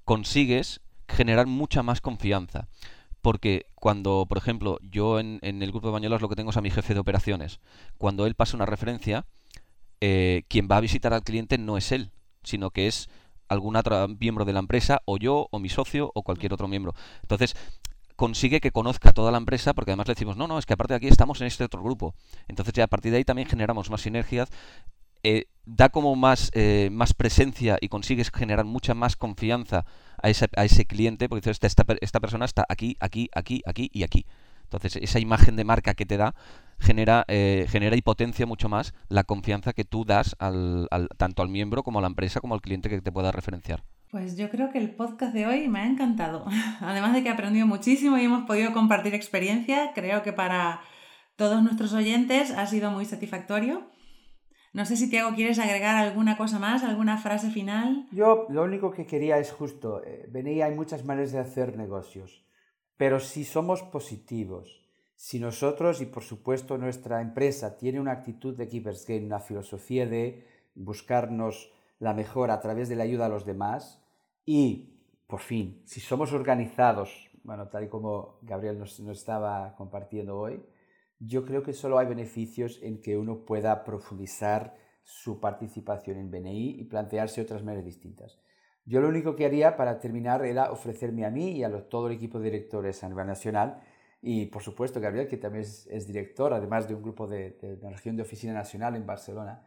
consigues 0.05 0.81
generar 1.07 1.47
mucha 1.47 1.83
más 1.83 2.01
confianza. 2.01 2.67
Porque 3.23 3.67
cuando, 3.75 4.25
por 4.27 4.37
ejemplo, 4.37 4.79
yo 4.81 5.17
en, 5.19 5.39
el 5.41 5.71
grupo 5.71 5.87
de 5.87 5.93
Bañolas 5.93 6.21
lo 6.21 6.27
que 6.27 6.35
tengo 6.35 6.49
es 6.49 6.57
a 6.57 6.61
mi 6.61 6.69
jefe 6.69 6.93
de 6.93 6.99
operaciones. 6.99 7.61
Cuando 7.97 8.25
él 8.25 8.35
pasa 8.35 8.57
una 8.57 8.65
referencia, 8.65 9.25
eh, 10.01 10.43
quien 10.49 10.67
va 10.69 10.75
a 10.75 10.81
visitar 10.81 11.13
al 11.13 11.23
cliente 11.23 11.57
no 11.57 11.77
es 11.77 11.93
él, 11.93 12.11
sino 12.43 12.71
que 12.71 12.87
es 12.87 13.09
algún 13.47 13.77
otro 13.77 14.09
miembro 14.09 14.43
de 14.43 14.51
la 14.51 14.59
empresa, 14.59 15.01
o 15.05 15.17
yo, 15.17 15.47
o 15.51 15.59
mi 15.59 15.69
socio, 15.69 16.11
o 16.15 16.23
cualquier 16.23 16.53
otro 16.53 16.67
miembro. 16.67 16.95
Entonces, 17.21 17.55
consigue 18.23 18.61
que 18.61 18.71
conozca 18.71 19.11
toda 19.11 19.33
la 19.33 19.37
empresa, 19.37 19.73
porque 19.73 19.91
además 19.91 20.07
le 20.07 20.13
decimos, 20.13 20.37
no, 20.37 20.47
no, 20.47 20.57
es 20.57 20.65
que 20.65 20.71
aparte 20.71 20.93
de 20.93 20.97
aquí 20.99 21.07
estamos 21.09 21.41
en 21.41 21.47
este 21.47 21.65
otro 21.65 21.83
grupo. 21.83 22.15
Entonces 22.47 22.73
ya 22.73 22.85
a 22.85 22.87
partir 22.87 23.11
de 23.11 23.17
ahí 23.17 23.25
también 23.25 23.49
generamos 23.49 23.89
más 23.89 23.99
sinergias 23.99 24.47
eh, 25.23 25.47
da 25.65 25.89
como 25.89 26.15
más, 26.15 26.49
eh, 26.53 26.87
más 26.89 27.13
presencia 27.13 27.77
y 27.81 27.89
consigues 27.89 28.31
generar 28.31 28.63
mucha 28.63 28.93
más 28.93 29.17
confianza 29.17 29.85
a 30.21 30.29
ese, 30.29 30.47
a 30.55 30.63
ese 30.63 30.85
cliente, 30.85 31.27
porque 31.27 31.49
dices, 31.49 31.59
esta, 31.61 31.83
esta 31.99 32.21
persona 32.21 32.45
está 32.45 32.65
aquí, 32.69 32.95
aquí, 33.01 33.29
aquí, 33.33 33.61
aquí 33.65 33.89
y 33.91 34.03
aquí. 34.03 34.25
Entonces, 34.63 34.95
esa 34.95 35.19
imagen 35.19 35.57
de 35.57 35.65
marca 35.65 35.93
que 35.93 36.05
te 36.05 36.15
da 36.15 36.33
genera, 36.79 37.25
eh, 37.27 37.67
genera 37.69 37.97
y 37.97 38.01
potencia 38.01 38.45
mucho 38.45 38.69
más 38.69 38.93
la 39.09 39.25
confianza 39.25 39.73
que 39.73 39.83
tú 39.83 40.05
das 40.05 40.37
al, 40.39 40.87
tanto 41.17 41.41
al 41.41 41.49
miembro 41.49 41.83
como 41.83 41.99
a 41.99 42.01
la 42.01 42.07
empresa 42.07 42.39
como 42.39 42.53
al 42.53 42.61
cliente 42.61 42.87
que 42.87 43.01
te 43.01 43.11
pueda 43.11 43.33
referenciar. 43.33 43.83
Pues 44.13 44.37
yo 44.37 44.51
creo 44.51 44.69
que 44.69 44.77
el 44.77 44.93
podcast 44.93 45.33
de 45.33 45.47
hoy 45.47 45.67
me 45.67 45.79
ha 45.79 45.87
encantado. 45.87 46.45
Además 46.81 47.13
de 47.15 47.23
que 47.23 47.29
he 47.29 47.31
aprendido 47.31 47.65
muchísimo 47.65 48.15
y 48.19 48.25
hemos 48.25 48.45
podido 48.45 48.71
compartir 48.71 49.15
experiencia, 49.15 49.91
creo 49.95 50.21
que 50.21 50.31
para 50.31 50.81
todos 51.35 51.63
nuestros 51.63 51.93
oyentes 51.93 52.51
ha 52.51 52.67
sido 52.67 52.91
muy 52.91 53.05
satisfactorio. 53.05 53.89
No 54.71 54.85
sé 54.85 54.97
si 54.97 55.09
Tiago 55.09 55.33
quieres 55.33 55.57
agregar 55.57 55.95
alguna 55.95 56.37
cosa 56.37 56.59
más, 56.59 56.83
alguna 56.83 57.17
frase 57.17 57.49
final. 57.49 58.07
Yo 58.11 58.45
lo 58.49 58.61
único 58.61 58.91
que 58.91 59.07
quería 59.07 59.39
es 59.39 59.51
justo, 59.51 60.03
eh, 60.05 60.27
venía, 60.29 60.67
hay 60.67 60.75
muchas 60.75 61.03
maneras 61.05 61.31
de 61.31 61.39
hacer 61.39 61.75
negocios, 61.75 62.45
pero 62.97 63.19
si 63.19 63.43
somos 63.43 63.81
positivos, 63.81 64.85
si 65.15 65.39
nosotros 65.39 66.01
y 66.01 66.05
por 66.05 66.21
supuesto 66.21 66.77
nuestra 66.77 67.19
empresa 67.19 67.77
tiene 67.77 67.99
una 67.99 68.11
actitud 68.11 68.55
de 68.55 68.67
Keepers 68.67 69.07
Game, 69.07 69.25
una 69.25 69.39
filosofía 69.39 70.05
de 70.05 70.45
buscarnos 70.75 71.71
la 71.97 72.13
mejor 72.13 72.51
a 72.51 72.61
través 72.61 72.89
de 72.89 72.95
la 72.95 73.05
ayuda 73.05 73.25
a 73.25 73.29
los 73.29 73.43
demás 73.43 74.01
y, 74.45 74.99
por 75.27 75.39
fin, 75.39 75.81
si 75.85 75.99
somos 75.99 76.33
organizados, 76.33 77.29
bueno, 77.43 77.67
tal 77.67 77.85
y 77.85 77.87
como 77.89 78.39
Gabriel 78.41 78.79
nos, 78.79 78.99
nos 78.99 79.17
estaba 79.17 79.75
compartiendo 79.75 80.37
hoy, 80.37 80.63
yo 81.19 81.45
creo 81.45 81.63
que 81.63 81.73
solo 81.73 81.97
hay 81.97 82.07
beneficios 82.07 82.79
en 82.81 83.01
que 83.01 83.17
uno 83.17 83.45
pueda 83.45 83.83
profundizar 83.83 84.75
su 85.03 85.39
participación 85.39 86.17
en 86.17 86.31
BNI 86.31 86.79
y 86.79 86.83
plantearse 86.85 87.41
otras 87.41 87.63
maneras 87.63 87.85
distintas. 87.85 88.39
Yo 88.85 88.99
lo 88.99 89.07
único 89.07 89.35
que 89.35 89.45
haría 89.45 89.77
para 89.77 89.99
terminar 89.99 90.45
era 90.45 90.71
ofrecerme 90.71 91.25
a 91.25 91.29
mí 91.29 91.51
y 91.51 91.63
a 91.63 91.89
todo 91.89 92.07
el 92.07 92.13
equipo 92.13 92.39
de 92.39 92.51
directores 92.51 93.03
a 93.03 93.09
nivel 93.09 93.27
nacional 93.27 93.81
y 94.21 94.45
por 94.47 94.61
supuesto 94.61 95.01
Gabriel, 95.01 95.27
que 95.27 95.37
también 95.37 95.63
es, 95.63 96.07
director, 96.07 96.53
además 96.53 96.87
de 96.87 96.95
un 96.95 97.03
grupo 97.03 97.27
de, 97.27 97.57
la 97.81 97.89
región 97.89 98.15
de 98.15 98.23
oficina 98.23 98.53
nacional 98.53 98.95
en 98.95 99.05
Barcelona, 99.05 99.61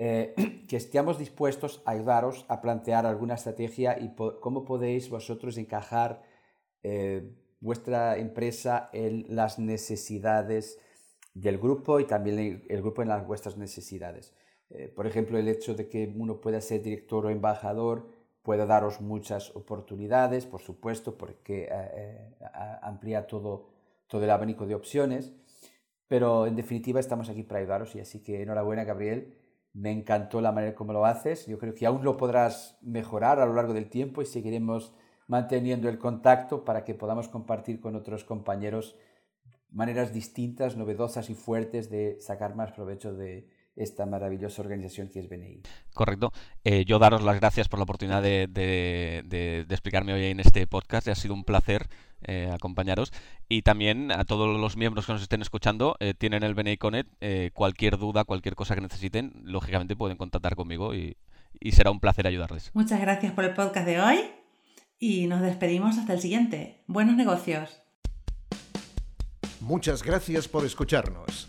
eh, 0.00 0.32
que 0.68 0.76
estemos 0.76 1.18
dispuestos 1.18 1.82
a 1.84 1.90
ayudaros 1.90 2.46
a 2.48 2.60
plantear 2.60 3.04
alguna 3.04 3.34
estrategia 3.34 3.98
y 3.98 4.14
cómo 4.14 4.64
podéis 4.64 5.10
vosotros 5.10 5.58
encajar 5.58 6.22
eh, 6.84 7.34
vuestra 7.58 8.16
empresa 8.16 8.90
en 8.92 9.26
las 9.28 9.58
necesidades 9.58 10.78
del 11.34 11.58
grupo 11.58 11.98
y 11.98 12.04
también 12.04 12.64
el 12.68 12.80
grupo 12.80 13.02
en 13.02 13.08
las 13.08 13.26
vuestras 13.26 13.56
necesidades. 13.56 14.32
Eh, 14.70 14.86
por 14.86 15.08
ejemplo, 15.08 15.36
el 15.36 15.48
hecho 15.48 15.74
de 15.74 15.88
que 15.88 16.14
uno 16.16 16.40
pueda 16.40 16.60
ser 16.60 16.80
director 16.80 17.26
o 17.26 17.30
embajador 17.30 18.08
puede 18.42 18.66
daros 18.66 19.00
muchas 19.00 19.54
oportunidades, 19.56 20.46
por 20.46 20.60
supuesto, 20.60 21.18
porque 21.18 21.68
amplía 22.82 23.26
todo, 23.26 23.70
todo 24.06 24.22
el 24.22 24.30
abanico 24.30 24.64
de 24.64 24.76
opciones, 24.76 25.32
pero 26.06 26.46
en 26.46 26.54
definitiva 26.54 27.00
estamos 27.00 27.28
aquí 27.28 27.42
para 27.42 27.60
ayudaros 27.60 27.96
y 27.96 28.00
así 28.00 28.22
que 28.22 28.42
enhorabuena, 28.42 28.84
Gabriel. 28.84 29.34
Me 29.72 29.92
encantó 29.92 30.40
la 30.40 30.52
manera 30.52 30.74
como 30.74 30.92
lo 30.92 31.04
haces. 31.04 31.46
Yo 31.46 31.58
creo 31.58 31.74
que 31.74 31.86
aún 31.86 32.04
lo 32.04 32.16
podrás 32.16 32.78
mejorar 32.82 33.40
a 33.40 33.46
lo 33.46 33.54
largo 33.54 33.74
del 33.74 33.88
tiempo 33.88 34.22
y 34.22 34.26
seguiremos 34.26 34.92
manteniendo 35.26 35.88
el 35.88 35.98
contacto 35.98 36.64
para 36.64 36.84
que 36.84 36.94
podamos 36.94 37.28
compartir 37.28 37.80
con 37.80 37.94
otros 37.94 38.24
compañeros 38.24 38.96
maneras 39.70 40.12
distintas, 40.12 40.76
novedosas 40.76 41.30
y 41.30 41.34
fuertes 41.34 41.90
de 41.90 42.20
sacar 42.20 42.56
más 42.56 42.72
provecho 42.72 43.14
de 43.14 43.48
esta 43.78 44.06
maravillosa 44.06 44.62
organización 44.62 45.08
que 45.08 45.20
es 45.20 45.28
BNI. 45.28 45.62
Correcto. 45.94 46.32
Eh, 46.64 46.84
yo 46.84 46.98
daros 46.98 47.22
las 47.22 47.36
gracias 47.36 47.68
por 47.68 47.78
la 47.78 47.84
oportunidad 47.84 48.22
de, 48.22 49.66
explicarme 49.68 50.12
hoy 50.12 50.24
en 50.26 50.40
este 50.40 50.66
podcast. 50.66 51.08
Ha 51.08 51.14
sido 51.14 51.34
un 51.34 51.44
placer 51.44 51.88
eh, 52.22 52.50
acompañaros. 52.52 53.12
Y 53.48 53.62
también 53.62 54.12
a 54.12 54.24
todos 54.24 54.58
los 54.58 54.76
miembros 54.76 55.06
que 55.06 55.12
nos 55.12 55.22
estén 55.22 55.42
escuchando, 55.42 55.96
eh, 56.00 56.14
tienen 56.14 56.42
el 56.42 56.54
BNI 56.54 56.76
Connect. 56.76 57.08
cualquier 57.52 57.98
duda, 57.98 58.24
cualquier 58.24 58.54
cosa 58.54 58.74
que 58.74 58.80
necesiten, 58.80 59.32
lógicamente 59.44 59.96
pueden 59.96 60.16
contactar 60.16 60.56
conmigo 60.56 60.94
y, 60.94 61.16
y 61.60 61.72
será 61.72 61.90
un 61.90 62.00
placer 62.00 62.26
ayudarles. 62.26 62.70
Muchas 62.74 63.00
gracias 63.00 63.32
por 63.32 63.44
el 63.44 63.54
podcast 63.54 63.86
de 63.86 64.00
hoy 64.00 64.18
y 64.98 65.26
nos 65.26 65.40
despedimos 65.40 65.98
hasta 65.98 66.12
el 66.12 66.20
siguiente. 66.20 66.82
Buenos 66.86 67.16
negocios. 67.16 67.80
Muchas 69.60 70.02
gracias 70.02 70.48
por 70.48 70.64
escucharnos. 70.64 71.48